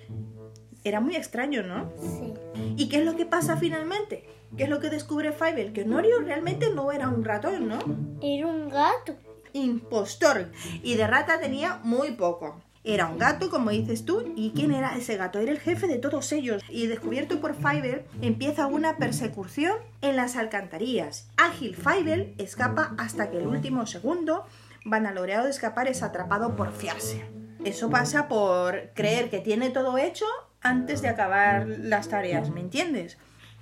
Era 0.82 1.00
muy 1.00 1.14
extraño, 1.14 1.62
¿no? 1.62 1.92
Sí. 2.00 2.32
¿Y 2.78 2.88
qué 2.88 3.00
es 3.00 3.04
lo 3.04 3.16
que 3.16 3.26
pasa 3.26 3.58
finalmente? 3.58 4.24
¿Qué 4.56 4.64
es 4.64 4.70
lo 4.70 4.80
que 4.80 4.88
descubre 4.88 5.32
Fievel? 5.32 5.74
Que 5.74 5.82
Honorio 5.82 6.20
realmente 6.20 6.70
no 6.74 6.90
era 6.90 7.10
un 7.10 7.22
ratón, 7.22 7.68
¿no? 7.68 7.78
Era 8.22 8.46
un 8.46 8.70
gato. 8.70 9.14
Impostor. 9.52 10.50
Y 10.82 10.94
de 10.94 11.06
rata 11.06 11.38
tenía 11.38 11.80
muy 11.82 12.12
poco. 12.12 12.62
Era 12.88 13.08
un 13.08 13.18
gato, 13.18 13.50
como 13.50 13.70
dices 13.70 14.04
tú, 14.04 14.32
y 14.36 14.52
¿quién 14.54 14.70
era 14.70 14.96
ese 14.96 15.16
gato? 15.16 15.40
Era 15.40 15.50
el 15.50 15.58
jefe 15.58 15.88
de 15.88 15.98
todos 15.98 16.30
ellos. 16.30 16.62
Y 16.68 16.86
descubierto 16.86 17.40
por 17.40 17.56
Fievel, 17.56 18.04
empieza 18.22 18.68
una 18.68 18.96
persecución 18.96 19.74
en 20.02 20.14
las 20.14 20.36
alcantarillas. 20.36 21.28
Ágil 21.36 21.74
Fievel 21.74 22.36
escapa 22.38 22.94
hasta 22.96 23.28
que 23.28 23.38
el 23.38 23.48
último 23.48 23.86
segundo 23.86 24.44
Vanaloreado 24.84 25.46
de 25.46 25.50
escapar 25.50 25.88
es 25.88 26.04
atrapado 26.04 26.54
por 26.54 26.70
fiarse. 26.70 27.24
Eso 27.64 27.90
pasa 27.90 28.28
por 28.28 28.90
creer 28.94 29.30
que 29.30 29.40
tiene 29.40 29.70
todo 29.70 29.98
hecho 29.98 30.24
antes 30.60 31.02
de 31.02 31.08
acabar 31.08 31.66
las 31.66 32.08
tareas, 32.08 32.50
¿me 32.50 32.60
entiendes? 32.60 33.18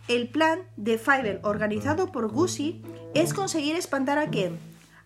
El 0.07 0.29
plan 0.29 0.65
de 0.77 0.99
Fievel 0.99 1.41
organizado 1.45 2.13
por 2.13 2.29
Gussie 2.31 2.83
es 3.15 3.33
conseguir 3.33 3.75
espantar 3.75 4.19
a 4.19 4.29
quién? 4.29 4.59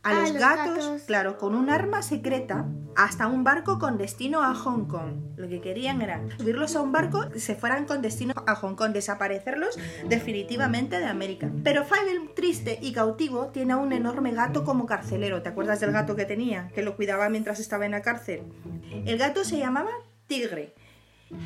A 0.09 0.11
A 0.11 0.21
los, 0.21 0.31
los 0.33 0.41
gatos, 0.41 0.87
gatos. 0.87 1.03
claro, 1.03 1.39
con 1.39 1.55
un 1.55 1.71
arma 1.71 2.03
secreta 2.03 2.67
hasta 2.97 3.29
un 3.29 3.45
barco 3.45 3.79
con 3.79 3.97
destino 3.97 4.43
a 4.43 4.55
Hong 4.55 4.87
Kong. 4.87 5.37
Lo 5.37 5.49
que 5.49 5.61
querían 5.61 6.03
era 6.03 6.21
subirlos 6.37 6.75
a 6.75 6.81
un 6.81 6.91
barco 6.91 7.29
que 7.31 7.39
se 7.39 7.55
fueran 7.55 7.85
con 7.85 8.03
destino 8.03 8.35
a 8.47 8.55
Hong 8.57 8.75
Kong, 8.75 8.93
desaparecerlos 8.93 9.79
definitivamente 10.09 10.99
de 10.99 11.07
América. 11.07 11.51
Pero 11.63 11.85
Fievel, 11.85 12.31
triste 12.35 12.79
y 12.83 12.93
cautivo, 12.93 13.47
tiene 13.49 13.75
a 13.75 13.77
un 13.77 13.93
enorme 13.93 14.33
gato 14.33 14.65
como 14.65 14.87
carcelero. 14.87 15.43
¿Te 15.43 15.51
acuerdas 15.51 15.79
del 15.81 15.93
gato 15.93 16.17
que 16.17 16.25
tenía? 16.25 16.69
Que 16.75 16.83
lo 16.83 16.97
cuidaba 16.97 17.29
mientras 17.29 17.61
estaba 17.61 17.87
en 17.87 17.93
la 17.93 18.03
cárcel. 18.03 18.43
El 19.05 19.17
gato 19.19 19.45
se 19.45 19.59
llamaba 19.59 19.91
Tigre. 20.27 20.75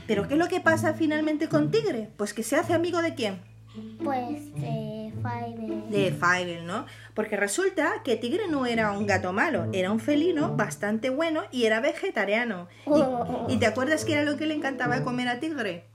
¿Pero 0.07 0.29
qué 0.29 0.35
es 0.35 0.39
lo 0.39 0.49
que 0.49 0.61
pasa 0.61 0.95
finalmente 0.95 1.49
con 1.49 1.71
Tigre? 1.71 2.09
Pues 2.17 2.33
que 2.33 2.43
se 2.45 2.57
hace 2.57 2.73
amigo 2.73 3.03
de 3.03 3.15
quién? 3.15 3.43
Pues 4.03 4.55
de 4.55 5.02
Fiverr. 5.23 5.89
de 5.89 6.13
Fievel, 6.13 6.67
¿no? 6.67 6.87
Porque 7.15 7.37
resulta 7.37 8.03
que 8.05 8.17
Tigre 8.17 8.49
no 8.49 8.67
era 8.67 8.93
un 8.93 9.07
gato 9.07 9.33
malo, 9.33 9.67
era 9.73 9.91
un 9.93 10.01
felino 10.01 10.57
bastante 10.57 11.11
bueno 11.11 11.43
y 11.51 11.65
era 11.65 11.81
vegetariano. 11.81 12.69
¿Y, 13.49 13.55
y 13.55 13.57
te 13.59 13.67
acuerdas 13.67 14.05
qué 14.05 14.15
era 14.15 14.25
lo 14.25 14.37
que 14.37 14.47
le 14.47 14.55
encantaba 14.55 15.03
comer 15.03 15.29
a 15.29 15.41
Tigre? 15.41 15.87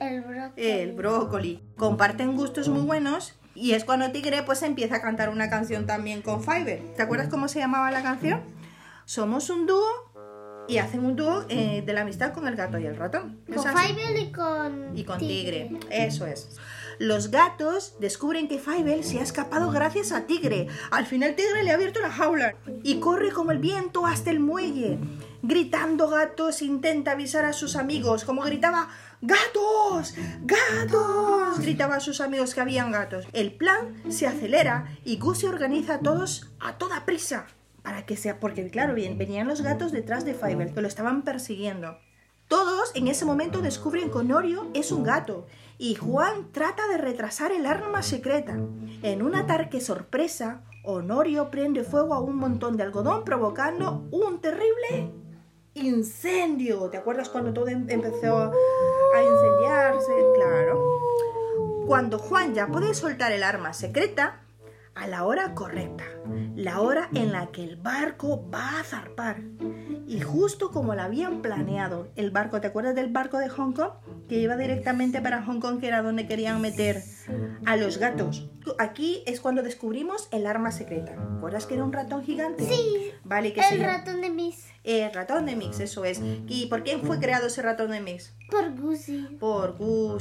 El 0.00 0.22
brócoli. 0.22 0.52
El 0.56 0.92
brócoli. 0.92 1.62
Comparten 1.76 2.36
gustos 2.36 2.68
muy 2.68 2.82
buenos 2.82 3.34
y 3.54 3.72
es 3.72 3.84
cuando 3.84 4.10
Tigre 4.12 4.42
pues 4.44 4.62
empieza 4.62 4.96
a 4.96 5.02
cantar 5.02 5.28
una 5.30 5.50
canción 5.50 5.86
también 5.86 6.22
con 6.22 6.42
Fievel. 6.42 6.82
¿Te 6.96 7.02
acuerdas 7.02 7.28
cómo 7.28 7.48
se 7.48 7.58
llamaba 7.58 7.90
la 7.90 8.02
canción? 8.02 8.40
Somos 9.04 9.48
un 9.50 9.66
dúo 9.66 10.07
y 10.68 10.78
hacen 10.78 11.04
un 11.04 11.16
dúo 11.16 11.44
eh, 11.48 11.82
de 11.84 11.92
la 11.92 12.02
amistad 12.02 12.32
con 12.32 12.46
el 12.46 12.54
gato 12.54 12.78
y 12.78 12.86
el 12.86 12.96
ratón. 12.96 13.40
¿Es 13.48 13.56
Con? 13.56 13.76
Fiverr 13.76 14.18
y 14.18 14.32
con. 14.32 14.96
y 14.96 15.04
con 15.04 15.18
tigre. 15.18 15.70
Eso 15.90 16.26
es. 16.26 16.56
Los 16.98 17.30
gatos 17.30 17.94
descubren 18.00 18.48
que 18.48 18.58
Fievel 18.58 19.04
se 19.04 19.20
ha 19.20 19.22
escapado 19.22 19.70
gracias 19.70 20.10
a 20.10 20.26
Tigre. 20.26 20.66
Al 20.90 21.06
final 21.06 21.36
Tigre 21.36 21.62
le 21.62 21.70
ha 21.70 21.74
abierto 21.74 22.00
la 22.00 22.10
jaula 22.10 22.56
y 22.82 22.98
corre 22.98 23.30
como 23.30 23.52
el 23.52 23.58
viento 23.58 24.04
hasta 24.04 24.32
el 24.32 24.40
muelle. 24.40 24.98
Gritando 25.42 26.08
gatos 26.08 26.60
intenta 26.60 27.12
avisar 27.12 27.44
a 27.44 27.52
sus 27.52 27.76
amigos, 27.76 28.24
como 28.24 28.42
gritaba 28.42 28.88
¡Gatos! 29.20 30.14
¡Gatos! 30.42 31.60
Gritaba 31.60 31.96
a 31.96 32.00
sus 32.00 32.20
amigos 32.20 32.54
que 32.54 32.60
habían 32.60 32.90
gatos. 32.90 33.26
El 33.32 33.52
plan 33.52 34.02
se 34.10 34.26
acelera 34.26 34.96
y 35.04 35.18
Gus 35.18 35.38
se 35.38 35.48
organiza 35.48 35.94
a 35.94 36.00
todos 36.00 36.50
a 36.58 36.78
toda 36.78 37.04
prisa. 37.04 37.46
Para 37.88 38.04
que 38.04 38.18
sea, 38.18 38.38
porque 38.38 38.68
claro, 38.68 38.92
bien, 38.92 39.16
venían 39.16 39.48
los 39.48 39.62
gatos 39.62 39.92
detrás 39.92 40.26
de 40.26 40.34
Fievel, 40.34 40.74
que 40.74 40.82
lo 40.82 40.88
estaban 40.88 41.22
persiguiendo. 41.22 41.96
Todos 42.46 42.94
en 42.94 43.08
ese 43.08 43.24
momento 43.24 43.62
descubren 43.62 44.10
que 44.10 44.18
Honorio 44.18 44.66
es 44.74 44.92
un 44.92 45.04
gato 45.04 45.46
y 45.78 45.94
Juan 45.94 46.52
trata 46.52 46.86
de 46.88 46.98
retrasar 46.98 47.50
el 47.50 47.64
arma 47.64 48.02
secreta. 48.02 48.58
En 49.02 49.22
un 49.22 49.34
ataque 49.34 49.80
sorpresa, 49.80 50.60
Honorio 50.84 51.50
prende 51.50 51.82
fuego 51.82 52.12
a 52.12 52.20
un 52.20 52.36
montón 52.36 52.76
de 52.76 52.82
algodón 52.82 53.24
provocando 53.24 54.06
un 54.10 54.42
terrible 54.42 55.10
incendio. 55.72 56.90
¿Te 56.90 56.98
acuerdas 56.98 57.30
cuando 57.30 57.54
todo 57.54 57.68
em- 57.68 57.88
empezó 57.88 58.52
a 59.14 59.22
incendiarse? 59.22 60.12
Claro. 60.34 60.84
Cuando 61.86 62.18
Juan 62.18 62.52
ya 62.52 62.66
puede 62.66 62.92
soltar 62.92 63.32
el 63.32 63.42
arma 63.42 63.72
secreta, 63.72 64.42
a 64.94 65.06
la 65.06 65.24
hora 65.24 65.54
correcta, 65.54 66.04
la 66.54 66.80
hora 66.80 67.08
en 67.14 67.32
la 67.32 67.48
que 67.48 67.64
el 67.64 67.76
barco 67.76 68.48
va 68.52 68.80
a 68.80 68.84
zarpar. 68.84 69.40
Y 70.06 70.20
justo 70.20 70.70
como 70.70 70.94
lo 70.94 71.02
habían 71.02 71.42
planeado, 71.42 72.08
el 72.16 72.30
barco, 72.30 72.60
¿te 72.60 72.68
acuerdas 72.68 72.94
del 72.94 73.12
barco 73.12 73.38
de 73.38 73.48
Hong 73.48 73.72
Kong? 73.72 73.92
Que 74.28 74.38
iba 74.38 74.56
directamente 74.56 75.20
para 75.20 75.42
Hong 75.42 75.60
Kong, 75.60 75.80
que 75.80 75.88
era 75.88 76.02
donde 76.02 76.26
querían 76.26 76.60
meter 76.60 77.02
a 77.66 77.76
los 77.76 77.98
gatos. 77.98 78.50
Aquí 78.78 79.22
es 79.26 79.40
cuando 79.40 79.62
descubrimos 79.62 80.28
el 80.32 80.46
arma 80.46 80.72
secreta. 80.72 81.12
¿Te 81.12 81.36
acuerdas 81.36 81.66
que 81.66 81.74
era 81.74 81.84
un 81.84 81.92
ratón 81.92 82.22
gigante? 82.22 82.66
Sí. 82.66 83.12
Vale, 83.24 83.52
que 83.52 83.60
El 83.60 83.80
ratón 83.80 84.20
de 84.20 84.30
Miss. 84.30 84.66
El 84.84 85.12
ratón 85.12 85.44
de 85.44 85.54
Mix, 85.54 85.80
eso 85.80 86.06
es. 86.06 86.20
¿Y 86.46 86.66
por 86.66 86.82
quién 86.82 87.02
fue 87.02 87.18
creado 87.18 87.48
ese 87.48 87.60
ratón 87.60 87.90
de 87.90 88.00
Mix? 88.00 88.34
Por 88.50 88.74
Guzzi. 88.74 89.36
Por 89.38 89.76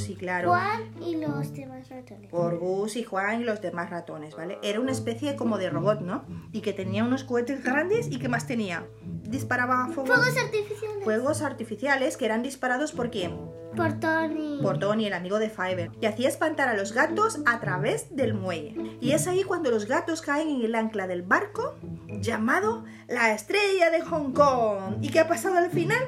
y 0.10 0.16
claro. 0.16 0.50
Juan 0.50 0.94
y 1.02 1.16
los 1.16 1.54
demás 1.54 1.88
ratones. 1.88 2.30
por 2.30 2.60
y 2.94 3.04
Juan 3.04 3.42
y 3.42 3.44
los 3.46 3.62
demás 3.62 3.90
ratones, 3.90 4.36
¿vale? 4.36 4.58
Era 4.62 4.82
una 4.82 4.92
especie 4.92 5.38
como 5.38 5.58
de 5.58 5.70
robot, 5.70 5.97
¿no? 6.02 6.26
Y 6.52 6.62
que 6.62 6.74
tenía 6.74 7.04
unos 7.04 7.24
cohetes 7.24 7.64
grandes 7.64 8.08
y 8.10 8.20
¿qué 8.20 8.30
más 8.30 8.48
tenía? 8.48 8.86
Disparaba 9.24 9.88
fuego- 9.88 10.08
Fuegos 10.16 10.38
artificiales. 10.38 11.04
fuegos 11.04 11.42
artificiales 11.42 12.18
que 12.18 12.26
eran 12.26 12.44
disparados 12.44 12.92
por 12.92 13.10
quién? 13.12 13.36
Por 13.76 14.00
Tony. 14.00 14.60
Por 14.62 14.80
Tony, 14.80 15.06
el 15.06 15.14
amigo 15.14 15.38
de 15.40 15.50
Fiverr, 15.50 15.92
que 16.00 16.08
hacía 16.08 16.30
espantar 16.30 16.70
a 16.70 16.74
los 16.76 16.94
gatos 16.94 17.40
a 17.46 17.60
través 17.60 18.16
del 18.16 18.34
muelle. 18.34 18.98
Y 19.02 19.12
es 19.12 19.28
ahí 19.28 19.44
cuando 19.44 19.70
los 19.70 19.86
gatos 19.86 20.22
caen 20.22 20.50
en 20.50 20.62
el 20.64 20.74
ancla 20.74 21.06
del 21.06 21.22
barco 21.22 21.76
llamado 22.08 22.86
la 23.08 23.34
Estrella 23.34 23.92
de 23.92 24.02
Hong 24.02 24.32
Kong. 24.32 24.98
¿Y 25.02 25.10
qué 25.10 25.20
ha 25.20 25.28
pasado 25.28 25.58
al 25.58 25.70
final? 25.70 26.00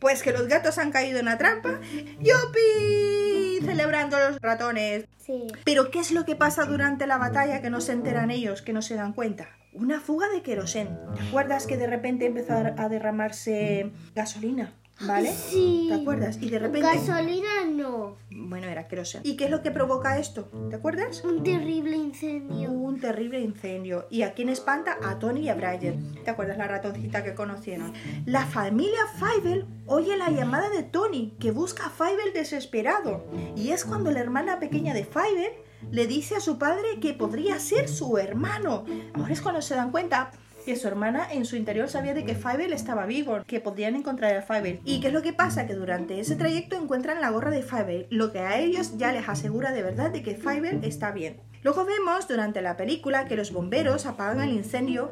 Pues 0.00 0.22
que 0.22 0.32
los 0.32 0.46
gatos 0.46 0.78
han 0.78 0.92
caído 0.92 1.18
en 1.18 1.26
la 1.26 1.36
trampa. 1.36 1.78
¡Yupi! 2.20 3.49
Celebrando 3.64 4.18
los 4.18 4.40
ratones. 4.40 5.06
Sí. 5.18 5.46
Pero 5.64 5.90
¿qué 5.90 6.00
es 6.00 6.12
lo 6.12 6.24
que 6.24 6.36
pasa 6.36 6.64
durante 6.64 7.06
la 7.06 7.18
batalla 7.18 7.60
que 7.60 7.70
no 7.70 7.80
se 7.80 7.92
enteran 7.92 8.30
ellos, 8.30 8.62
que 8.62 8.72
no 8.72 8.82
se 8.82 8.94
dan 8.94 9.12
cuenta? 9.12 9.48
Una 9.72 10.00
fuga 10.00 10.28
de 10.28 10.42
querosén. 10.42 10.98
¿Te 11.14 11.22
acuerdas 11.28 11.66
que 11.66 11.76
de 11.76 11.86
repente 11.86 12.26
empezó 12.26 12.54
a 12.54 12.88
derramarse 12.88 13.92
gasolina? 14.14 14.72
¿Vale? 15.02 15.32
Sí. 15.32 15.86
¿Te 15.88 15.94
acuerdas? 15.94 16.38
Y 16.40 16.50
de 16.50 16.58
repente... 16.58 16.86
Gasolina 16.86 17.64
no. 17.70 18.16
Bueno, 18.30 18.66
era 18.66 18.88
queroseno. 18.88 19.22
¿Y 19.24 19.36
qué 19.36 19.44
es 19.44 19.50
lo 19.50 19.62
que 19.62 19.70
provoca 19.70 20.18
esto? 20.18 20.50
¿Te 20.70 20.76
acuerdas? 20.76 21.22
Un 21.24 21.42
terrible 21.42 21.96
incendio. 21.96 22.70
Un 22.70 23.00
terrible 23.00 23.40
incendio. 23.40 24.06
¿Y 24.10 24.22
a 24.22 24.34
quién 24.34 24.48
espanta? 24.48 24.98
A 25.02 25.18
Tony 25.18 25.42
y 25.42 25.48
a 25.48 25.54
Brian. 25.54 26.14
¿Te 26.24 26.30
acuerdas 26.30 26.58
la 26.58 26.68
ratoncita 26.68 27.24
que 27.24 27.34
conocieron? 27.34 27.92
La 28.26 28.46
familia 28.46 29.00
Fievel 29.18 29.66
oye 29.86 30.16
la 30.16 30.30
llamada 30.30 30.70
de 30.70 30.82
Tony, 30.82 31.34
que 31.38 31.50
busca 31.50 31.86
a 31.86 31.90
Fievel 31.90 32.32
desesperado. 32.32 33.24
Y 33.56 33.70
es 33.70 33.84
cuando 33.84 34.10
la 34.10 34.20
hermana 34.20 34.60
pequeña 34.60 34.94
de 34.94 35.04
Fievel 35.04 35.52
le 35.90 36.06
dice 36.06 36.36
a 36.36 36.40
su 36.40 36.58
padre 36.58 37.00
que 37.00 37.14
podría 37.14 37.58
ser 37.58 37.88
su 37.88 38.18
hermano. 38.18 38.84
Ahora 39.14 39.32
es 39.32 39.40
cuando 39.40 39.62
se 39.62 39.74
dan 39.74 39.90
cuenta 39.90 40.30
que 40.64 40.76
su 40.76 40.88
hermana 40.88 41.26
en 41.32 41.44
su 41.44 41.56
interior 41.56 41.88
sabía 41.88 42.14
de 42.14 42.24
que 42.24 42.34
Fievel 42.34 42.72
estaba 42.72 43.06
vivo, 43.06 43.40
que 43.46 43.60
podrían 43.60 43.96
encontrar 43.96 44.36
a 44.36 44.42
Fievel. 44.42 44.80
¿Y 44.84 45.00
qué 45.00 45.08
es 45.08 45.12
lo 45.12 45.22
que 45.22 45.32
pasa? 45.32 45.66
Que 45.66 45.74
durante 45.74 46.20
ese 46.20 46.36
trayecto 46.36 46.76
encuentran 46.76 47.20
la 47.20 47.30
gorra 47.30 47.50
de 47.50 47.62
Fievel, 47.62 48.06
lo 48.10 48.32
que 48.32 48.40
a 48.40 48.58
ellos 48.58 48.96
ya 48.96 49.12
les 49.12 49.28
asegura 49.28 49.72
de 49.72 49.82
verdad 49.82 50.10
de 50.10 50.22
que 50.22 50.36
Fievel 50.36 50.84
está 50.84 51.10
bien. 51.12 51.40
Luego 51.62 51.84
vemos 51.84 52.26
durante 52.26 52.62
la 52.62 52.76
película 52.76 53.26
que 53.26 53.36
los 53.36 53.52
bomberos 53.52 54.06
apagan 54.06 54.40
el 54.40 54.52
incendio 54.54 55.10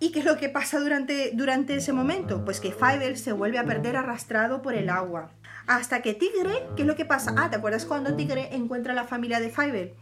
¿Y 0.00 0.10
qué 0.10 0.18
es 0.18 0.24
lo 0.24 0.36
que 0.36 0.50
pasa 0.50 0.80
durante, 0.80 1.30
durante 1.32 1.76
ese 1.76 1.92
momento? 1.92 2.44
Pues 2.44 2.60
que 2.60 2.72
Fievel 2.72 3.16
se 3.16 3.32
vuelve 3.32 3.58
a 3.58 3.64
perder 3.64 3.96
arrastrado 3.96 4.60
por 4.60 4.74
el 4.74 4.90
agua. 4.90 5.30
Hasta 5.66 6.02
que 6.02 6.12
Tigre, 6.12 6.66
¿qué 6.76 6.82
es 6.82 6.86
lo 6.86 6.96
que 6.96 7.06
pasa? 7.06 7.34
Ah, 7.38 7.48
¿te 7.48 7.56
acuerdas 7.56 7.86
cuando 7.86 8.14
Tigre 8.14 8.54
encuentra 8.54 8.92
a 8.92 8.96
la 8.96 9.04
familia 9.04 9.40
de 9.40 9.48
Fievel? 9.48 9.94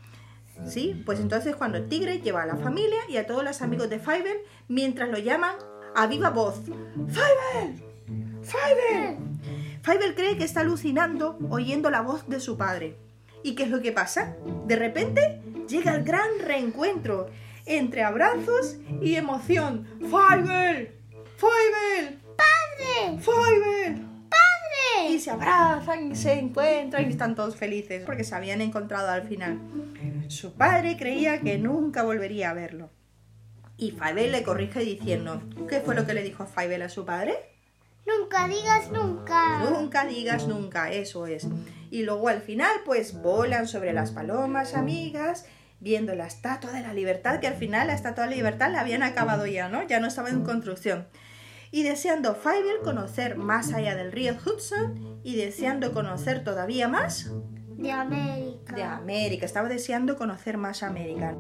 ¿Sí? 0.66 1.02
Pues 1.04 1.18
entonces 1.21 1.56
cuando 1.56 1.82
Tigre 1.85 2.21
lleva 2.21 2.42
a 2.42 2.47
la 2.47 2.56
familia 2.56 3.00
y 3.09 3.16
a 3.16 3.26
todos 3.26 3.42
los 3.42 3.62
amigos 3.62 3.90
de 3.90 3.99
Fievel 3.99 4.38
mientras 4.68 5.09
lo 5.09 5.18
llaman 5.18 5.56
a 5.94 6.06
viva 6.06 6.30
voz. 6.30 6.62
¡Fievel! 6.64 7.82
¡Fievel! 8.42 9.18
Fievel 9.82 10.14
cree 10.14 10.37
que 10.37 10.44
está 10.44 10.61
alucinando 10.61 11.38
oyendo 11.50 11.90
la 11.90 12.02
voz 12.02 12.28
de 12.28 12.40
su 12.40 12.56
padre. 12.56 12.97
¿Y 13.42 13.54
qué 13.54 13.64
es 13.64 13.71
lo 13.71 13.82
que 13.82 13.92
pasa? 13.92 14.37
De 14.66 14.76
repente 14.76 15.42
llega 15.68 15.94
el 15.94 16.04
gran 16.04 16.28
reencuentro 16.40 17.28
entre 17.66 18.02
abrazos 18.02 18.76
y 19.00 19.16
emoción. 19.16 19.87
¡Fievel! 19.99 20.92
¡Fievel! 21.37 22.21
¡Padre! 22.37 23.18
¡Fievel! 23.21 24.06
¡Padre! 24.28 25.11
Y 25.11 25.18
se 25.18 25.30
abrazan 25.30 26.12
y 26.12 26.16
se 26.16 26.35
encuentran 26.35 27.04
y 27.06 27.11
están 27.11 27.35
todos 27.35 27.56
felices 27.56 28.04
porque 28.04 28.25
se 28.25 28.35
habían 28.35 28.61
encontrado 28.61 29.09
al 29.09 29.23
final. 29.23 29.59
Su 30.33 30.55
padre 30.55 30.97
creía 30.97 31.43
que 31.43 31.59
nunca 31.59 32.05
volvería 32.05 32.49
a 32.49 32.55
verlo. 32.55 32.89
Y 33.77 33.91
Fievel 33.91 34.33
le 34.33 34.43
corrige 34.43 34.81
diciendo, 34.81 35.43
¿qué 35.69 35.81
fue 35.81 35.95
lo 35.95 36.07
que 36.07 36.15
le 36.15 36.23
dijo 36.23 36.47
Fievel 36.47 36.81
a 36.81 36.89
su 36.89 37.05
padre? 37.05 37.35
Nunca 38.07 38.49
digas 38.49 38.91
nunca. 38.91 39.59
Nunca 39.59 40.07
digas 40.07 40.49
nunca, 40.49 40.91
eso 40.91 41.27
es. 41.27 41.47
Y 41.91 42.05
luego 42.05 42.29
al 42.29 42.41
final 42.41 42.73
pues 42.87 43.21
volan 43.21 43.69
sobre 43.69 43.93
las 43.93 44.12
palomas 44.12 44.73
amigas 44.73 45.45
viendo 45.81 46.15
la 46.15 46.29
estatua 46.29 46.73
de 46.73 46.81
la 46.81 46.95
libertad, 46.95 47.39
que 47.39 47.49
al 47.49 47.57
final 47.57 47.89
la 47.89 47.95
estatua 47.95 48.25
de 48.25 48.31
la 48.31 48.37
libertad 48.37 48.73
la 48.73 48.81
habían 48.81 49.03
acabado 49.03 49.45
ya, 49.45 49.69
¿no? 49.69 49.87
Ya 49.87 50.01
no 50.01 50.07
estaba 50.07 50.31
en 50.31 50.45
construcción. 50.45 51.09
Y 51.71 51.83
deseando 51.83 52.35
Fievel 52.35 52.81
conocer 52.83 53.37
más 53.37 53.75
allá 53.75 53.97
del 53.97 54.12
río 54.12 54.35
Hudson 54.35 55.21
y 55.23 55.37
deseando 55.37 55.93
conocer 55.93 56.43
todavía 56.43 56.89
más 56.89 57.31
De 57.76 57.91
América. 57.93 58.75
de 58.75 58.83
América. 58.83 59.45
Estaba 59.47 59.69
deseando 59.69 60.17
conocer 60.17 60.57
más 60.59 60.83
América. 60.83 61.37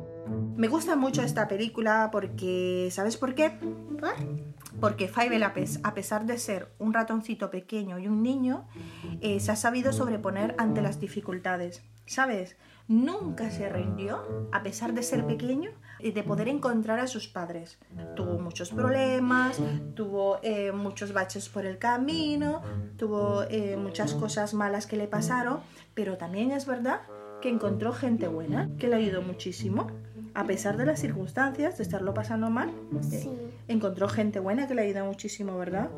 Me 0.56 0.68
gusta 0.68 0.96
mucho 0.96 1.22
esta 1.22 1.48
película 1.48 2.08
porque, 2.12 2.88
¿sabes 2.92 3.16
por 3.16 3.34
qué? 3.34 3.50
¿Por? 3.50 4.14
Porque 4.80 5.08
Fievel, 5.08 5.42
a, 5.42 5.52
pes- 5.52 5.80
a 5.84 5.94
pesar 5.94 6.26
de 6.26 6.38
ser 6.38 6.68
un 6.78 6.92
ratoncito 6.92 7.50
pequeño 7.50 7.98
y 7.98 8.08
un 8.08 8.22
niño, 8.22 8.66
eh, 9.20 9.38
se 9.40 9.52
ha 9.52 9.56
sabido 9.56 9.92
sobreponer 9.92 10.54
ante 10.58 10.82
las 10.82 10.98
dificultades. 10.98 11.82
¿Sabes? 12.06 12.56
Nunca 12.88 13.50
se 13.50 13.68
rindió, 13.68 14.48
a 14.52 14.62
pesar 14.62 14.92
de 14.92 15.02
ser 15.04 15.24
pequeño 15.26 15.70
de 16.10 16.24
poder 16.24 16.48
encontrar 16.48 16.98
a 16.98 17.06
sus 17.06 17.28
padres. 17.28 17.78
Tuvo 18.16 18.40
muchos 18.40 18.70
problemas, 18.70 19.58
tuvo 19.94 20.40
eh, 20.42 20.72
muchos 20.72 21.12
baches 21.12 21.48
por 21.48 21.64
el 21.64 21.78
camino, 21.78 22.60
tuvo 22.96 23.44
eh, 23.44 23.76
muchas 23.76 24.14
cosas 24.14 24.52
malas 24.52 24.88
que 24.88 24.96
le 24.96 25.06
pasaron, 25.06 25.60
pero 25.94 26.16
también 26.18 26.50
es 26.50 26.66
verdad 26.66 27.02
que 27.40 27.48
encontró 27.48 27.92
gente 27.92 28.26
buena, 28.28 28.68
que 28.78 28.88
le 28.88 28.96
ayudó 28.96 29.22
muchísimo. 29.22 29.86
A 30.34 30.44
pesar 30.44 30.76
de 30.76 30.86
las 30.86 30.98
circunstancias, 31.00 31.76
de 31.76 31.82
estarlo 31.84 32.14
pasando 32.14 32.48
mal, 32.50 32.70
eh, 32.70 33.02
Sí. 33.02 33.30
encontró 33.68 34.08
gente 34.08 34.40
buena 34.40 34.66
que 34.66 34.74
le 34.74 34.82
ayuda 34.82 35.04
muchísimo, 35.04 35.56
¿verdad? 35.58 35.90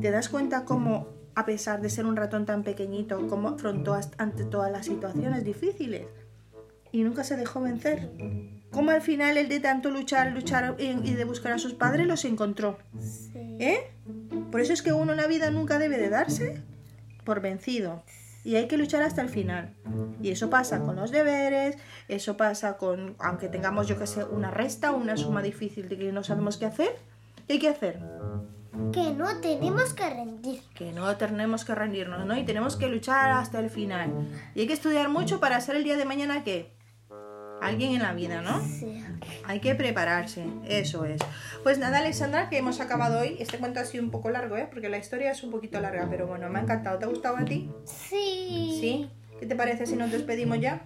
¿Te 0.00 0.10
das 0.10 0.28
cuenta 0.28 0.64
cómo, 0.64 1.08
a 1.34 1.44
pesar 1.44 1.80
de 1.80 1.90
ser 1.90 2.06
un 2.06 2.14
ratón 2.16 2.46
tan 2.46 2.62
pequeñito, 2.62 3.26
cómo 3.28 3.48
afrontó 3.48 3.98
ante 4.18 4.44
todas 4.44 4.70
las 4.70 4.86
situaciones 4.86 5.44
difíciles? 5.44 6.06
Y 6.92 7.02
nunca 7.02 7.24
se 7.24 7.36
dejó 7.36 7.60
vencer. 7.60 8.08
Cómo 8.70 8.90
al 8.90 9.02
final 9.02 9.36
él 9.36 9.48
de 9.48 9.60
tanto 9.60 9.90
luchar, 9.90 10.32
luchar 10.32 10.76
y 10.78 11.12
de 11.12 11.24
buscar 11.24 11.52
a 11.52 11.58
sus 11.58 11.74
padres 11.74 12.06
los 12.06 12.24
encontró. 12.24 12.78
Sí. 13.00 13.56
¿Eh? 13.58 13.90
Por 14.50 14.60
eso 14.60 14.72
es 14.72 14.82
que 14.82 14.92
uno 14.92 15.12
en 15.12 15.18
la 15.18 15.26
vida 15.26 15.50
nunca 15.50 15.78
debe 15.78 15.98
de 15.98 16.08
darse 16.08 16.62
por 17.24 17.40
vencido. 17.40 18.02
Y 18.44 18.54
hay 18.54 18.68
que 18.68 18.78
luchar 18.78 19.02
hasta 19.02 19.22
el 19.22 19.28
final. 19.28 19.74
Y 20.22 20.30
eso 20.30 20.48
pasa 20.50 20.80
con 20.80 20.94
los 20.94 21.10
deberes, 21.10 21.76
eso 22.06 22.36
pasa 22.36 22.76
con, 22.76 23.16
aunque 23.18 23.48
tengamos, 23.48 23.88
yo 23.88 23.98
que 23.98 24.06
sé, 24.06 24.24
una 24.24 24.52
resta 24.52 24.92
una 24.92 25.16
suma 25.16 25.42
difícil 25.42 25.88
de 25.88 25.98
que 25.98 26.12
no 26.12 26.22
sabemos 26.22 26.56
qué 26.56 26.66
hacer, 26.66 26.96
¿qué 27.48 27.54
hay 27.54 27.58
que 27.58 27.68
hacer? 27.68 27.98
Que 28.92 29.10
no 29.12 29.40
tenemos 29.40 29.94
que 29.94 30.08
rendir. 30.08 30.60
Que 30.74 30.92
no 30.92 31.16
tenemos 31.16 31.64
que 31.64 31.74
rendirnos, 31.74 32.24
¿no? 32.24 32.36
Y 32.36 32.44
tenemos 32.44 32.76
que 32.76 32.86
luchar 32.86 33.32
hasta 33.32 33.58
el 33.58 33.68
final. 33.68 34.12
Y 34.54 34.60
hay 34.60 34.66
que 34.68 34.74
estudiar 34.74 35.08
mucho 35.08 35.40
para 35.40 35.60
ser 35.60 35.74
el 35.74 35.82
día 35.82 35.96
de 35.96 36.04
mañana 36.04 36.44
qué? 36.44 36.75
Alguien 37.60 37.94
en 37.94 38.02
la 38.02 38.12
vida, 38.12 38.42
¿no? 38.42 38.60
Sí. 38.60 39.02
Hay 39.44 39.60
que 39.60 39.74
prepararse, 39.74 40.46
eso 40.68 41.04
es. 41.04 41.20
Pues 41.62 41.78
nada, 41.78 41.98
Alexandra, 41.98 42.48
que 42.48 42.58
hemos 42.58 42.80
acabado 42.80 43.20
hoy. 43.20 43.36
Este 43.38 43.58
cuento 43.58 43.80
ha 43.80 43.84
sido 43.84 44.04
un 44.04 44.10
poco 44.10 44.30
largo, 44.30 44.56
¿eh? 44.56 44.68
Porque 44.70 44.88
la 44.88 44.98
historia 44.98 45.30
es 45.30 45.42
un 45.42 45.50
poquito 45.50 45.80
larga, 45.80 46.06
pero 46.10 46.26
bueno, 46.26 46.48
me 46.48 46.58
ha 46.58 46.62
encantado. 46.62 46.98
¿Te 46.98 47.06
ha 47.06 47.08
gustado 47.08 47.36
a 47.38 47.44
ti? 47.44 47.70
Sí. 47.84 48.78
¿Sí? 48.80 49.10
¿Qué 49.40 49.46
te 49.46 49.56
parece 49.56 49.86
si 49.86 49.96
nos 49.96 50.10
despedimos 50.12 50.60
ya? 50.60 50.82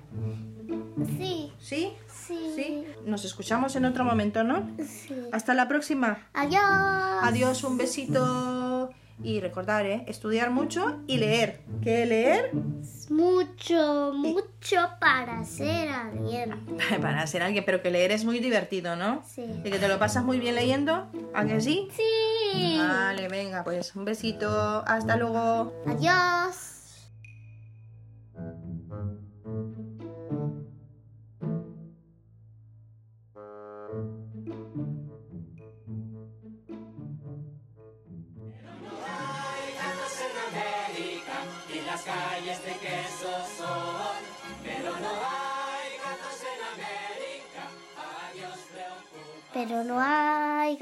Sí. 1.19 1.53
¿Sí? 1.59 1.93
Sí. 2.09 2.53
¿Sí? 2.55 2.85
Nos 3.05 3.25
escuchamos 3.25 3.75
en 3.77 3.85
otro 3.85 4.05
momento, 4.05 4.45
¿no? 4.45 4.71
Sí. 4.79 5.15
Hasta 5.33 5.55
la 5.55 5.69
próxima. 5.69 6.29
Adiós. 6.33 6.63
Adiós, 6.63 7.65
un 7.65 7.79
besito. 7.79 8.60
Y 9.23 9.41
recordar, 9.41 9.87
¿eh? 9.87 10.05
Estudiar 10.07 10.51
mucho 10.51 11.01
y 11.07 11.19
leer. 11.19 11.61
¿Qué 11.83 12.07
leer? 12.07 12.53
Mucho, 13.11 14.13
mucho 14.15 14.77
para 15.01 15.45
ser 15.45 15.89
alguien. 15.89 16.55
Para 17.03 17.27
ser 17.27 17.43
alguien, 17.43 17.65
pero 17.65 17.83
que 17.83 17.91
leer 17.91 18.13
es 18.13 18.25
muy 18.25 18.39
divertido, 18.39 18.97
¿no? 18.97 19.23
Sí. 19.27 19.45
¿Y 19.65 19.71
que 19.71 19.79
te 19.79 19.89
lo 19.89 19.99
pasas 19.99 20.25
muy 20.25 20.39
bien 20.39 20.55
leyendo? 20.55 21.09
¿A 21.35 21.45
que 21.45 21.61
sí? 21.61 21.89
Sí. 21.95 22.79
Vale, 22.79 23.29
venga, 23.29 23.65
pues 23.65 23.95
un 23.97 24.05
besito. 24.05 24.85
Hasta 24.87 25.17
luego. 25.17 25.73
Adiós. 25.87 26.80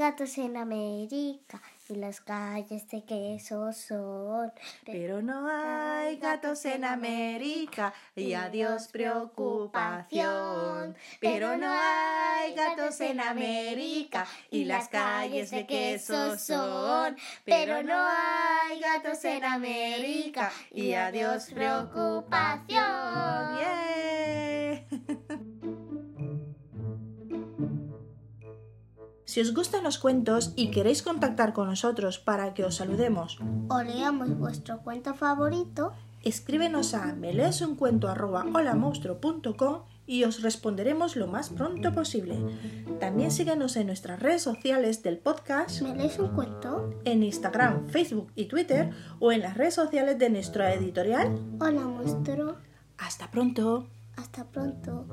Gatos 0.09 0.39
en 0.39 0.57
América 0.57 1.61
y 1.87 1.97
las 1.97 2.23
calles 2.23 2.89
de 2.89 3.05
queso 3.05 3.75
son. 3.75 4.51
Pero 4.87 5.21
no 5.21 5.47
hay 5.51 6.17
gatos 6.17 6.65
en 6.65 6.87
América 6.87 7.93
y 8.17 8.33
adiós 8.33 8.89
preocupación. 8.89 10.97
Pero 11.21 11.59
no 11.59 11.71
hay 11.71 12.55
gatos 12.55 12.99
en 13.03 13.21
América 13.21 14.27
y 14.51 14.65
las 14.65 14.89
calles 14.89 15.51
de 15.51 15.67
queso 15.67 16.39
son. 16.39 17.15
Pero 17.45 17.83
no 17.83 18.07
hay 18.09 18.81
gatos 18.81 19.23
en 19.27 19.45
América 19.45 20.51
y 20.73 20.95
adiós 20.95 21.51
preocupación. 21.53 23.59
¡Yeah! 23.59 23.88
Si 29.29 29.43
os 29.43 29.53
gustan 29.53 29.85
los 29.85 29.99
cuentos 29.99 30.55
y 30.57 30.71
queréis 30.71 31.03
contactar 31.03 31.53
con 31.53 31.69
nosotros 31.69 32.19
para 32.19 32.55
que 32.55 32.65
os 32.65 32.77
saludemos 32.77 33.39
O 33.69 33.83
leamos 33.83 34.39
vuestro 34.39 34.81
cuento 34.81 35.13
favorito. 35.13 35.93
escríbenos 36.23 36.95
a 36.95 37.15
meleesuncuento.com 37.15 39.83
y 40.07 40.25
os 40.25 40.41
responderemos 40.41 41.15
lo 41.17 41.27
más 41.27 41.51
pronto 41.51 41.93
posible. 41.93 42.39
También 43.01 43.31
síguenos 43.31 43.77
en 43.77 43.89
nuestras 43.89 44.19
redes 44.19 44.41
sociales 44.41 45.03
del 45.03 45.19
podcast, 45.19 45.83
¿Me 45.83 45.95
lees 45.95 46.19
un 46.19 46.29
cuento? 46.29 46.99
en 47.05 47.23
Instagram, 47.23 47.87
Facebook 47.89 48.33
y 48.35 48.47
Twitter 48.47 48.93
o 49.21 49.31
en 49.31 49.43
las 49.43 49.59
redes 49.59 49.75
sociales 49.75 50.19
de 50.19 50.31
nuestra 50.31 50.73
editorial. 50.73 51.39
Hola, 51.61 51.83
monstruo. 51.83 52.55
Hasta 52.97 53.31
pronto. 53.31 53.89
Hasta 54.17 54.47
pronto. 54.47 55.05